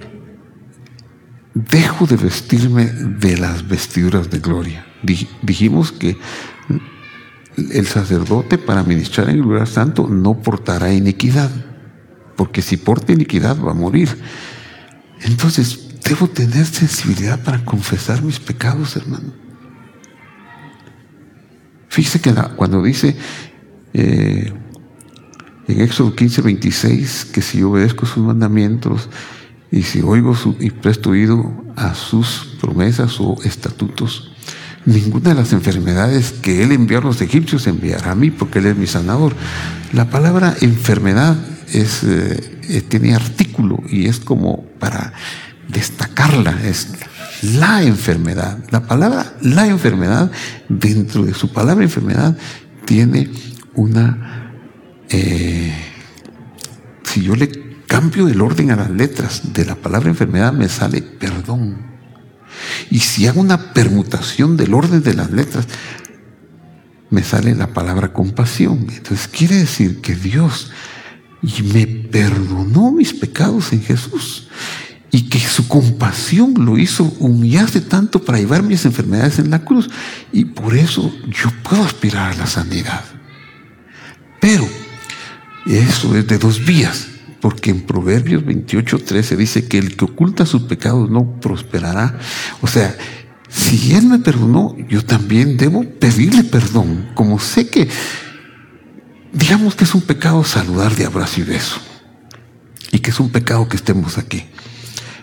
[1.53, 4.90] dejo de vestirme de las vestiduras de gloria.
[5.03, 6.17] Dijimos que
[7.57, 11.49] el sacerdote para ministrar en el lugar santo no portará iniquidad,
[12.35, 14.09] porque si porta iniquidad va a morir.
[15.21, 19.33] Entonces, debo tener sensibilidad para confesar mis pecados, hermano.
[21.89, 23.17] Fíjese que cuando dice
[23.93, 24.53] eh,
[25.67, 29.09] en Éxodo 15, 26, que si obedezco sus mandamientos,
[29.71, 34.30] y si oigo y presto oído a sus promesas o estatutos,
[34.85, 38.67] ninguna de las enfermedades que Él envió a los egipcios enviará a mí, porque Él
[38.67, 39.35] es mi sanador.
[39.93, 41.37] La palabra enfermedad
[41.71, 45.13] es, eh, eh, tiene artículo y es como para
[45.67, 46.89] destacarla, es
[47.41, 48.59] la enfermedad.
[48.69, 50.31] La palabra la enfermedad,
[50.69, 52.37] dentro de su palabra enfermedad,
[52.85, 53.29] tiene
[53.75, 54.53] una...
[55.09, 55.73] Eh,
[57.03, 57.49] si yo le
[57.87, 61.90] cambio el orden a las letras de la palabra enfermedad, me sale perdón.
[62.89, 65.67] Y si hago una permutación del orden de las letras,
[67.09, 68.87] me sale la palabra compasión.
[68.89, 70.71] Entonces quiere decir que Dios
[71.73, 74.47] me perdonó mis pecados en Jesús
[75.11, 79.89] y que su compasión lo hizo humillarse tanto para llevar mis enfermedades en la cruz.
[80.31, 83.03] Y por eso yo puedo aspirar a la sanidad.
[84.39, 84.67] Pero
[85.65, 87.07] eso es de dos vías.
[87.41, 92.19] Porque en Proverbios 28, 13 dice que el que oculta sus pecados no prosperará.
[92.61, 92.95] O sea,
[93.49, 97.09] si Él me perdonó, yo también debo pedirle perdón.
[97.15, 97.89] Como sé que,
[99.33, 101.81] digamos que es un pecado saludar de abrazo y beso.
[102.91, 104.45] Y que es un pecado que estemos aquí.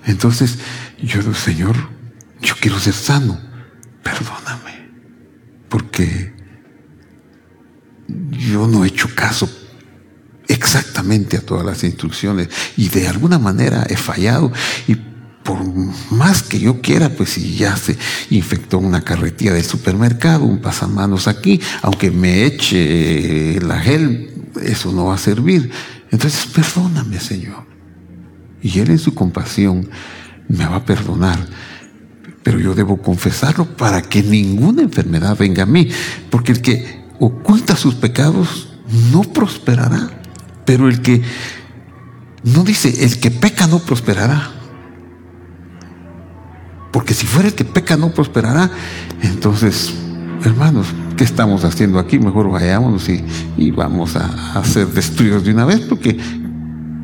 [0.05, 0.59] Entonces,
[1.01, 1.77] yo digo, Señor,
[2.43, 3.39] yo quiero ser sano.
[4.03, 4.89] Perdóname.
[5.69, 6.35] Porque
[8.31, 9.49] yo no he hecho caso
[10.49, 14.51] exactamente a todas las instrucciones y de alguna manera he fallado
[14.87, 14.97] y
[15.49, 15.65] por
[16.11, 17.97] más que yo quiera, pues si ya se
[18.29, 24.31] infectó una carretilla de supermercado, un pasamanos aquí, aunque me eche la gel,
[24.63, 25.71] eso no va a servir.
[26.11, 27.65] Entonces, perdóname, Señor.
[28.61, 29.89] Y Él en su compasión
[30.49, 31.39] me va a perdonar.
[32.43, 35.89] Pero yo debo confesarlo para que ninguna enfermedad venga a mí.
[36.29, 38.69] Porque el que oculta sus pecados
[39.13, 40.11] no prosperará.
[40.69, 41.23] Pero el que
[42.45, 44.51] no dice, el que peca no prosperará.
[46.93, 48.71] Porque si fuera el que peca no prosperará,
[49.23, 49.95] entonces,
[50.45, 52.19] hermanos, ¿qué estamos haciendo aquí?
[52.19, 53.25] Mejor vayámonos y,
[53.57, 56.19] y vamos a, a ser destruidos de una vez, porque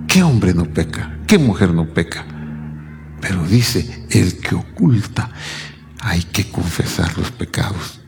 [0.08, 1.20] ¿qué hombre no peca?
[1.26, 2.26] ¿Qué mujer no peca?
[3.22, 5.30] Pero dice, el que oculta,
[6.00, 7.98] hay que confesar los pecados.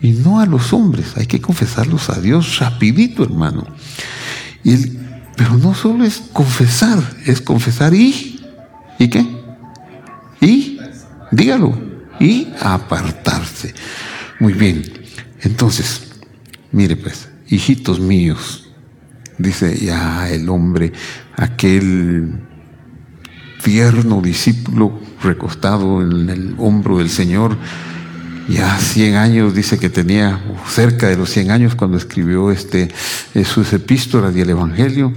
[0.00, 3.66] Y no a los hombres, hay que confesarlos a Dios rapidito, hermano.
[4.64, 5.01] Y
[5.36, 8.40] pero no solo es confesar, es confesar y,
[8.98, 9.26] ¿y qué?
[10.40, 10.78] Y,
[11.30, 11.78] dígalo,
[12.20, 13.74] y apartarse.
[14.40, 14.82] Muy bien,
[15.40, 16.08] entonces,
[16.72, 18.70] mire pues, hijitos míos,
[19.38, 20.92] dice ya el hombre,
[21.36, 22.40] aquel
[23.62, 27.56] tierno discípulo recostado en el hombro del Señor,
[28.48, 32.88] ya 100 años, dice que tenía cerca de los 100 años cuando escribió este,
[33.34, 35.12] eh, sus epístolas y el Evangelio.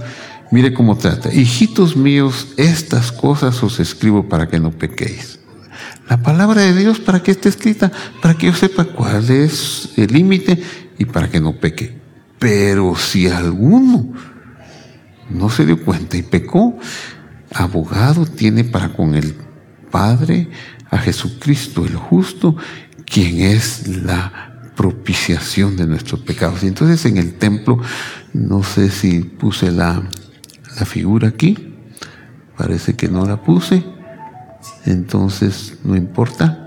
[0.50, 1.32] Mire cómo trata.
[1.32, 5.40] Hijitos míos, estas cosas os escribo para que no pequéis.
[6.08, 7.90] La palabra de Dios, ¿para que esté escrita?
[8.22, 10.62] Para que yo sepa cuál es el límite
[10.98, 11.98] y para que no peque.
[12.38, 14.12] Pero si alguno
[15.30, 16.78] no se dio cuenta y pecó,
[17.52, 19.34] abogado tiene para con el
[19.90, 20.48] Padre
[20.90, 22.56] a Jesucristo el justo
[23.06, 26.62] quien es la propiciación de nuestros pecados.
[26.62, 27.80] Y entonces en el templo,
[28.32, 30.02] no sé si puse la,
[30.78, 31.74] la figura aquí,
[32.56, 33.84] parece que no la puse,
[34.84, 36.65] entonces no importa.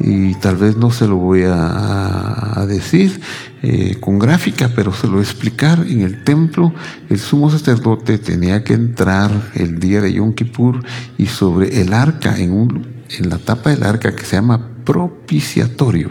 [0.00, 3.20] Y tal vez no se lo voy a, decir
[3.62, 5.84] eh, con gráfica, pero se lo voy a explicar.
[5.86, 6.72] En el templo,
[7.08, 10.82] el sumo sacerdote tenía que entrar el día de Yom Kippur
[11.18, 16.10] y sobre el arca, en, un, en la tapa del arca que se llama propiciatorio,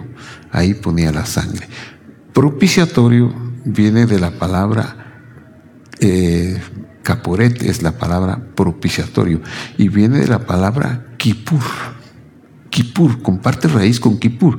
[0.52, 1.68] ahí ponía la sangre.
[2.34, 3.34] Propiciatorio
[3.66, 5.24] viene de la palabra
[6.00, 6.62] eh,
[7.02, 9.42] caporet, es la palabra propiciatorio,
[9.78, 11.64] y viene de la palabra kipur
[12.70, 14.58] Kippur, comparte raíz con Kippur,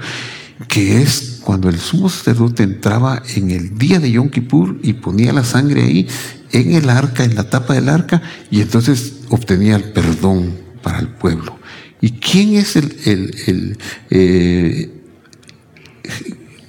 [0.68, 5.32] que es cuando el sumo sacerdote entraba en el día de Yom Kippur y ponía
[5.32, 6.08] la sangre ahí
[6.52, 11.08] en el arca, en la tapa del arca, y entonces obtenía el perdón para el
[11.08, 11.58] pueblo.
[12.00, 13.78] ¿Y quién es el, el,
[14.10, 14.90] eh,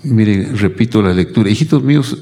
[0.03, 2.17] miren, repito la lectura, hijitos míos,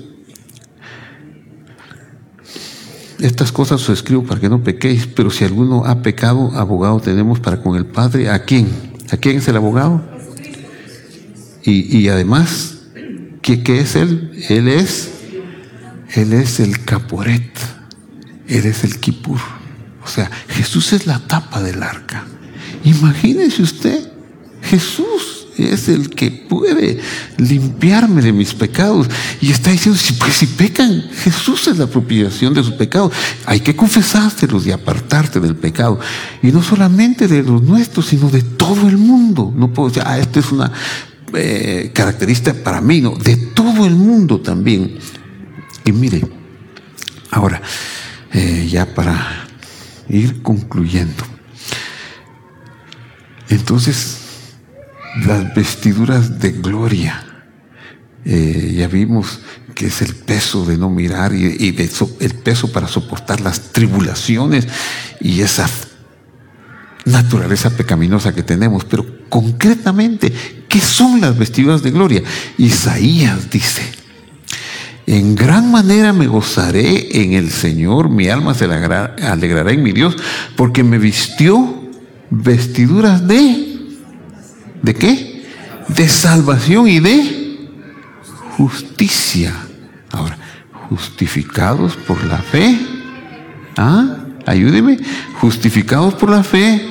[3.20, 7.40] estas cosas os escribo para que no pequéis, pero si alguno ha pecado, abogado tenemos
[7.40, 8.89] para con el Padre, ¿a quién?
[9.12, 10.02] ¿A quién es el abogado?
[11.64, 12.80] Y, además,
[13.42, 14.32] ¿qué, es él?
[14.50, 15.12] Él es,
[16.16, 17.52] él es el caporet,
[18.48, 19.40] él es el kipur.
[20.04, 22.26] O sea, Jesús es la tapa del arca.
[22.84, 24.12] Imagínese usted,
[24.64, 27.00] Jesús es el que puede
[27.38, 29.08] limpiarme de mis pecados.
[29.42, 33.14] Y está diciendo, si, pues, si pecan, Jesús es la apropiación de sus pecados.
[33.46, 36.00] Hay que confesárselos y apartarte del pecado.
[36.42, 39.54] Y no solamente de los nuestros, sino de todo el mundo.
[39.56, 40.72] No puedo decir, ah, esto es una
[41.34, 44.98] eh, característica para mí, no, de todo el mundo también.
[45.86, 46.28] Y mire,
[47.32, 47.62] ahora,
[48.34, 49.48] eh, ya para
[50.08, 51.24] ir concluyendo.
[53.50, 54.19] Entonces,
[55.18, 57.26] las vestiduras de gloria.
[58.26, 59.40] Eh, ya vimos
[59.74, 61.76] que es el peso de no mirar y,
[62.20, 64.68] el peso para soportar las tribulaciones
[65.22, 65.70] y esa
[67.06, 68.84] naturaleza pecaminosa que tenemos.
[68.86, 70.34] Pero concretamente,
[70.68, 72.24] ¿qué son las vestiduras de gloria?
[72.58, 73.84] Isaías dice,
[75.08, 80.16] en gran manera me gozaré en el Señor, mi alma se alegrará en mi Dios,
[80.56, 81.90] porque me vistió
[82.30, 83.69] vestiduras de
[84.82, 85.44] ¿De qué?
[85.88, 87.70] De salvación y de
[88.58, 89.54] justicia.
[90.12, 90.38] Ahora,
[90.90, 92.78] justificados por la fe.
[93.78, 94.18] ¿Ah?
[94.46, 94.98] Ayúdeme.
[95.40, 96.82] Justificados por la fe,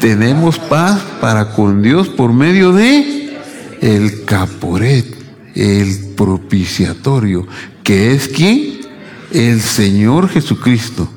[0.00, 3.36] tenemos paz para con Dios por medio de
[3.80, 5.06] el caporet,
[5.54, 7.46] el propiciatorio,
[7.82, 8.78] que es quién?
[9.30, 11.08] El Señor Jesucristo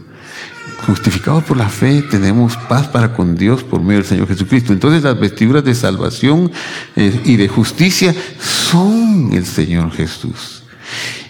[0.86, 4.74] justificados por la fe, tenemos paz para con Dios por medio del Señor Jesucristo.
[4.74, 6.52] Entonces las vestiduras de salvación
[6.96, 10.64] eh, y de justicia son el Señor Jesús.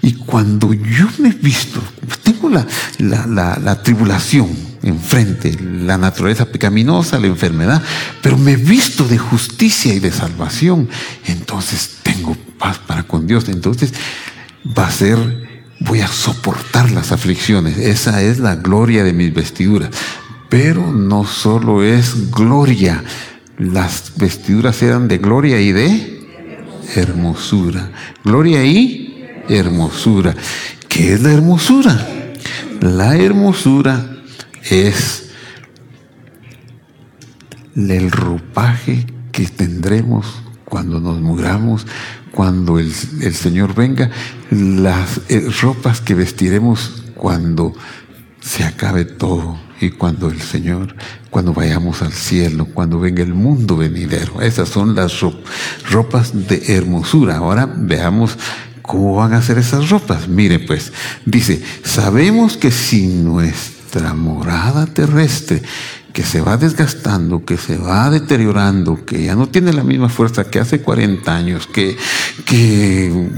[0.02, 1.80] Y cuando yo me he visto,
[2.24, 2.66] tengo la,
[2.98, 4.50] la, la, tribulación
[4.82, 7.84] enfrente, la naturaleza pecaminosa, la enfermedad,
[8.24, 10.90] pero me he visto de justicia y de salvación,
[11.28, 13.48] entonces tengo paz para con Dios.
[13.50, 13.94] Entonces
[14.66, 15.51] va a ser
[15.82, 17.78] voy a soportar las aflicciones.
[17.78, 19.90] Esa es la gloria de mis vestiduras.
[20.50, 23.04] Pero no solo es gloria,
[23.58, 26.20] las vestiduras eran de gloria y de
[26.96, 27.92] hermosura.
[28.24, 30.36] Gloria y hermosura.
[30.88, 32.08] ¿Qué es la hermosura?
[32.82, 34.18] La hermosura
[34.70, 35.30] es
[37.76, 41.86] el ropaje que tendremos cuando nos muramos,
[42.32, 44.10] cuando el, Señor venga,
[44.50, 47.74] las eh, ropas que vestiremos cuando
[48.40, 50.96] se acabe todo y cuando el Señor,
[51.30, 54.42] cuando vayamos al cielo, cuando venga el mundo venidero.
[54.42, 55.20] Esas son las
[55.90, 57.38] ropas de hermosura.
[57.38, 58.38] Ahora veamos
[58.82, 60.28] cómo van a ser esas ropas.
[60.28, 60.92] Mire pues,
[61.26, 65.62] dice, sabemos que si nuestra morada terrestre,
[66.14, 70.50] que se va desgastando, que se va deteriorando, que ya no tiene la misma fuerza
[70.50, 71.98] que hace 40 años, que,
[72.46, 73.30] que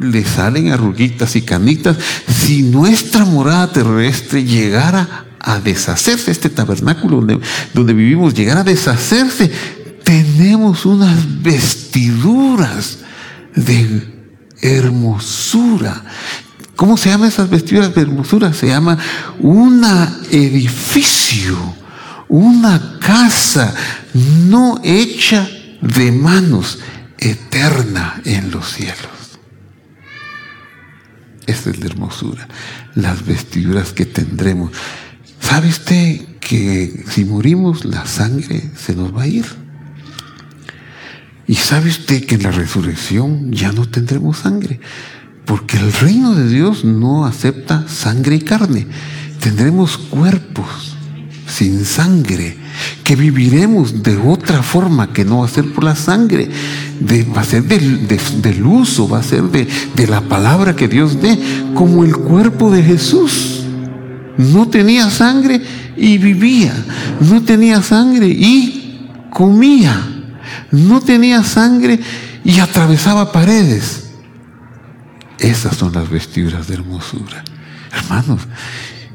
[0.00, 1.96] le salen arruguitas y canitas,
[2.26, 7.40] si nuestra morada terrestre llegara a deshacerse, este tabernáculo donde,
[7.74, 9.50] donde vivimos, llegara a deshacerse,
[10.02, 12.98] tenemos unas vestiduras
[13.54, 14.14] de
[14.62, 16.02] hermosura.
[16.76, 18.52] ¿Cómo se llaman esas vestiduras de hermosura?
[18.52, 18.98] Se llama
[19.38, 19.84] un
[20.30, 21.56] edificio,
[22.28, 23.74] una casa
[24.14, 25.48] no hecha
[25.80, 26.78] de manos,
[27.18, 29.38] eterna en los cielos.
[31.46, 32.48] Esta es la hermosura,
[32.94, 34.72] las vestiduras que tendremos.
[35.40, 39.44] ¿Sabe usted que si morimos la sangre se nos va a ir?
[41.46, 44.80] Y sabe usted que en la resurrección ya no tendremos sangre,
[45.44, 48.86] porque el reino de Dios no acepta sangre y carne.
[49.40, 50.96] Tendremos cuerpos
[51.46, 52.56] sin sangre,
[53.04, 56.48] que viviremos de otra forma que no va a ser por la sangre,
[57.36, 61.38] va a ser del, uso, va a ser de, de la palabra que Dios dé,
[61.74, 63.62] como el cuerpo de Jesús.
[64.38, 65.60] No tenía sangre
[65.96, 66.74] y vivía,
[67.20, 70.14] no tenía sangre y comía
[70.70, 72.00] no tenía sangre
[72.44, 74.03] y atravesaba paredes.
[75.44, 77.44] Esas son las vestiduras de hermosura.
[77.92, 78.40] Hermanos,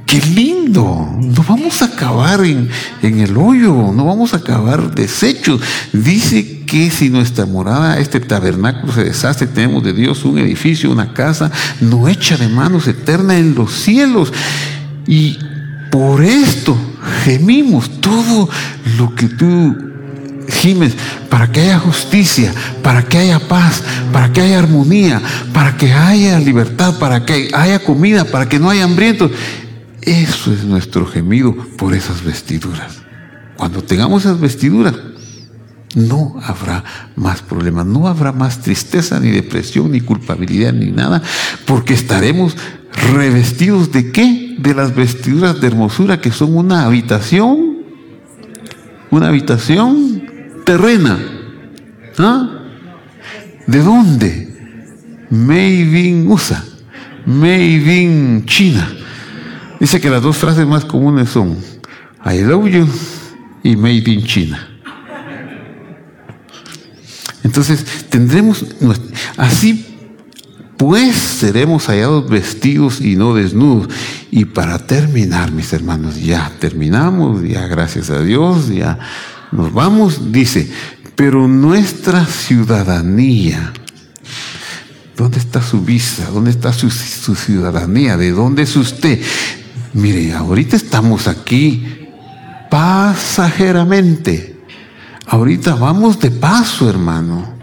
[0.05, 1.09] qué lindo.
[1.19, 2.69] No vamos a acabar en,
[3.01, 5.59] el hoyo, no vamos a acabar deshechos.
[5.91, 11.15] Dice que si nuestra morada, este tabernáculo se deshace, tenemos de Dios un edificio, una
[11.15, 11.51] casa
[11.81, 14.31] no hecha de manos eterna en los cielos.
[15.07, 15.39] Y
[15.89, 16.77] por esto
[17.23, 18.47] gemimos todo
[18.99, 19.75] lo que tú
[20.49, 20.93] gimes
[21.29, 25.21] para que haya justicia, para que haya paz, para que haya armonía,
[25.53, 29.31] para que haya libertad, para que haya comida, para que no haya hambrientos.
[30.01, 32.99] Eso es nuestro gemido por esas vestiduras.
[33.57, 34.95] Cuando tengamos esas vestiduras,
[35.95, 36.83] no habrá
[37.15, 41.21] más problemas, no habrá más tristeza, ni depresión, ni culpabilidad, ni nada,
[41.65, 42.55] porque estaremos
[43.11, 44.55] revestidos de qué?
[44.59, 47.79] De las vestiduras de hermosura que son una habitación,
[49.11, 50.08] una habitación
[50.69, 51.17] terrena.
[52.19, 52.47] ¿Ah?
[53.65, 55.25] ¿De dónde?
[55.31, 56.63] Made in USA,
[57.25, 58.87] made in China.
[59.79, 61.57] Dice que las dos frases más comunes son
[62.23, 62.87] I love you
[63.63, 64.67] y made in China.
[67.43, 68.63] Entonces tendremos,
[69.37, 69.87] así
[70.77, 73.91] pues seremos hallados vestidos y no desnudos.
[74.29, 78.99] Y para terminar, mis hermanos, ya terminamos, ya gracias a Dios, ya
[79.51, 80.71] nos vamos, dice,
[81.15, 83.73] pero nuestra ciudadanía,
[85.17, 86.29] ¿dónde está su visa?
[86.31, 88.15] ¿Dónde está su, ciudadanía?
[88.15, 89.21] ¿De dónde es usted?
[89.93, 92.07] Mire, ahorita estamos aquí
[92.69, 94.57] pasajeramente.
[95.25, 97.53] Ahorita vamos de paso, hermano.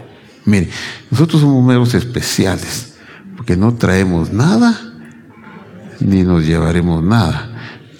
[0.45, 0.69] Mire,
[1.09, 2.93] nosotros somos meros especiales,
[3.35, 4.79] porque no traemos nada,
[5.99, 7.56] ni nos llevaremos nada.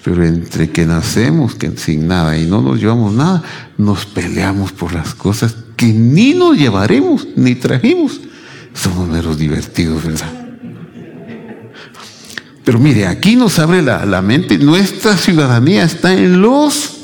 [0.08, 3.42] Pero entre que nacemos que sin nada y no nos llevamos nada,
[3.76, 8.18] nos peleamos por las cosas que ni nos llevaremos ni trajimos.
[8.72, 10.32] Somos meros divertidos, ¿verdad?
[12.64, 16.97] Pero mire, aquí nos abre la, la mente, nuestra ciudadanía está en los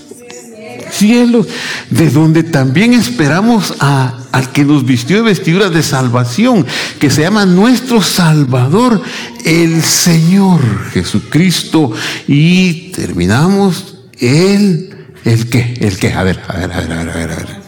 [0.91, 1.47] cielos,
[1.91, 6.67] de donde también esperamos a, al que nos vistió de vestiduras de salvación,
[6.99, 9.03] que se llama nuestro Salvador,
[9.45, 10.61] el Señor
[10.91, 11.93] Jesucristo.
[12.27, 15.75] Y terminamos, Él, ¿el qué?
[15.81, 16.13] ¿El qué?
[16.13, 17.65] A ver, a ver, a ver, a ver, a ver, a ver.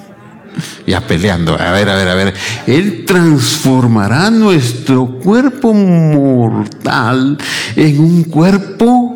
[0.87, 2.35] Ya peleando, a ver, a ver, a ver.
[2.67, 7.37] Él transformará nuestro cuerpo mortal
[7.75, 9.16] en un cuerpo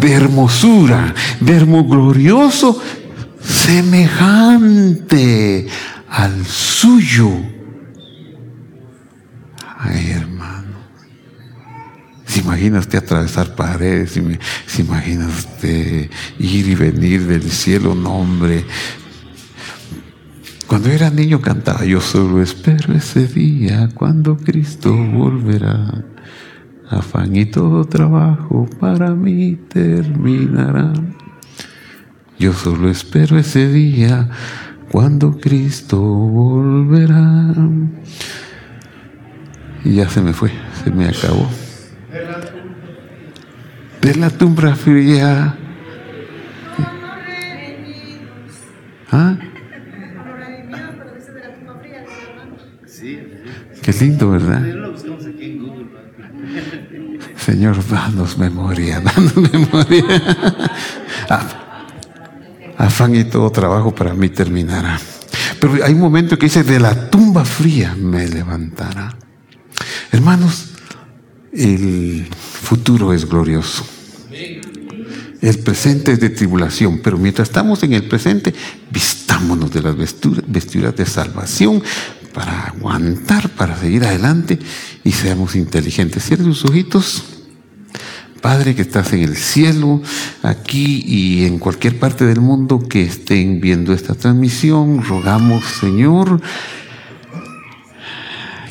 [0.00, 2.80] de hermosura, de glorioso,
[3.40, 4.86] semejante
[6.08, 7.30] al suyo.
[9.78, 10.76] Ay, hermano.
[12.26, 14.18] ¿Se imagina usted atravesar paredes?
[14.66, 17.94] ¿Se imagina usted ir y venir del cielo?
[17.94, 18.64] No, hombre.
[20.66, 26.04] Cuando era niño cantaba, yo solo espero ese día cuando Cristo volverá.
[26.88, 30.92] Afán y todo trabajo para mí terminará.
[32.38, 34.28] Yo solo espero ese día
[34.90, 37.54] cuando Cristo volverá.
[39.84, 40.50] Y ya se me fue,
[40.84, 41.48] se me acabó.
[44.00, 45.56] De la tumba fría.
[49.10, 49.36] ¿Ah?
[53.82, 54.85] Qué lindo, ¿verdad?
[57.46, 60.04] Señor, danos memoria, danos memoria.
[62.76, 64.98] Afán y todo trabajo para mí terminará.
[65.60, 69.16] Pero hay un momento que dice, de la tumba fría me levantará.
[70.10, 70.70] Hermanos,
[71.52, 73.86] el futuro es glorioso.
[75.40, 78.52] El presente es de tribulación, pero mientras estamos en el presente,
[78.90, 81.80] vistámonos de las vestiduras de salvación
[82.34, 84.58] para aguantar, para seguir adelante
[85.04, 86.24] y seamos inteligentes.
[86.24, 87.35] Cierren sus ojitos.
[88.40, 90.02] Padre que estás en el cielo,
[90.42, 96.40] aquí y en cualquier parte del mundo que estén viendo esta transmisión, rogamos, Señor,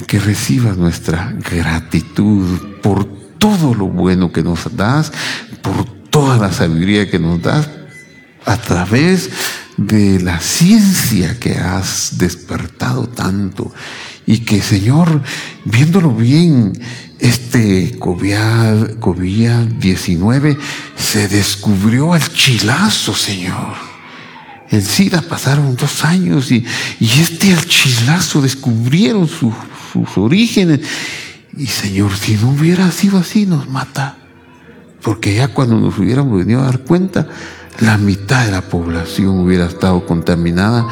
[0.08, 3.06] que recibas nuestra gratitud por
[3.38, 5.12] todo lo bueno que nos das,
[5.62, 7.70] por toda la sabiduría que nos das
[8.46, 9.30] a través
[9.78, 13.74] de la ciencia que has despertado tanto
[14.26, 15.22] y que Señor,
[15.66, 16.74] viéndolo bien,
[17.20, 20.58] este COVID-19
[20.98, 23.76] se descubrió al chilazo, Señor.
[24.70, 26.66] El SIDA pasaron dos años y,
[27.00, 29.54] este al chilazo descubrieron sus
[30.18, 30.80] orígenes.
[31.58, 34.18] Y Señor, si no hubiera sido así, nos mata.
[35.02, 37.28] Porque ya cuando nos hubiéramos venido a dar cuenta,
[37.80, 40.86] la mitad de la población hubiera estado contaminada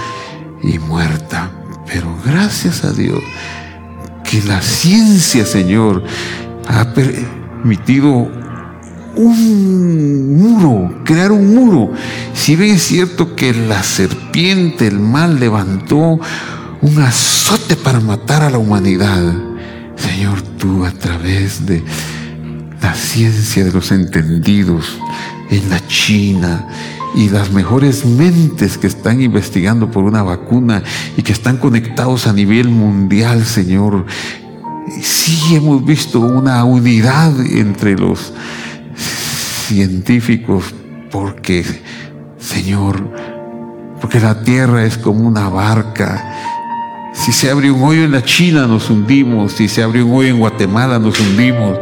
[0.62, 1.63] y muerta.
[1.88, 3.20] Pero gracias a Dios
[4.24, 6.04] que la ciencia, Señor,
[6.68, 8.32] ha permitido
[9.16, 11.92] un muro, crear un muro.
[12.34, 16.20] Si bien es cierto que la serpiente, el mal, levantó
[16.82, 19.34] un azote para matar a la humanidad,
[19.96, 21.84] Señor, tú a través de
[22.82, 24.98] la ciencia de los entendidos
[25.50, 26.68] en la China
[27.16, 30.84] y las mejores mentes que están investigando por una vacuna
[31.16, 34.06] y que están conectados a nivel mundial, Señor.
[35.02, 38.34] Sí hemos visto una unidad entre los
[39.68, 40.74] científicos
[41.12, 41.64] porque,
[42.38, 43.10] Señor,
[44.02, 46.32] porque la tierra es como una barca.
[47.14, 50.30] Si se abre un hoyo en la China nos hundimos, si se abre un hoyo
[50.30, 51.78] en Guatemala nos hundimos.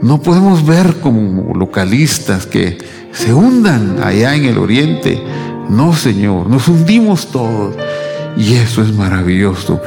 [0.00, 2.78] No podemos ver como localistas que
[3.14, 5.22] se hundan allá en el oriente.
[5.70, 7.74] No, Señor, nos hundimos todos.
[8.36, 9.80] Y eso es maravilloso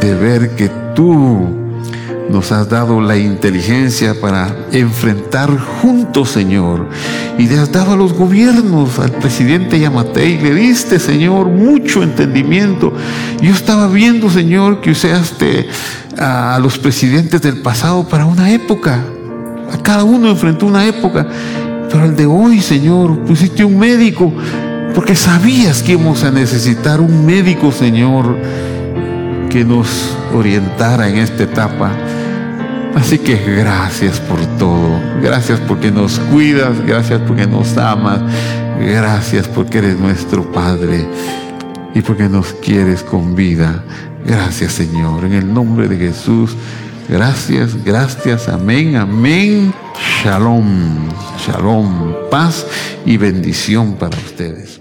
[0.00, 1.60] de ver que tú
[2.30, 6.88] nos has dado la inteligencia para enfrentar juntos, Señor.
[7.38, 12.92] Y le has dado a los gobiernos, al presidente Yamatei, le diste, Señor, mucho entendimiento.
[13.42, 15.68] Yo estaba viendo, Señor, que usaste
[16.18, 19.00] a los presidentes del pasado para una época.
[19.72, 21.26] A cada uno enfrentó una época,
[21.90, 24.32] pero el de hoy, Señor, pusiste un médico,
[24.94, 28.36] porque sabías que íbamos a necesitar un médico, Señor,
[29.48, 31.90] que nos orientara en esta etapa.
[32.94, 38.20] Así que gracias por todo, gracias porque nos cuidas, gracias porque nos amas,
[38.80, 41.06] gracias porque eres nuestro Padre
[41.94, 43.84] y porque nos quieres con vida.
[44.24, 46.56] Gracias Señor, en el nombre de Jesús.
[47.10, 49.74] Gracias, gracias, amén, amén.
[50.22, 51.08] Shalom,
[51.44, 52.64] shalom, paz
[53.04, 54.79] y bendición para ustedes.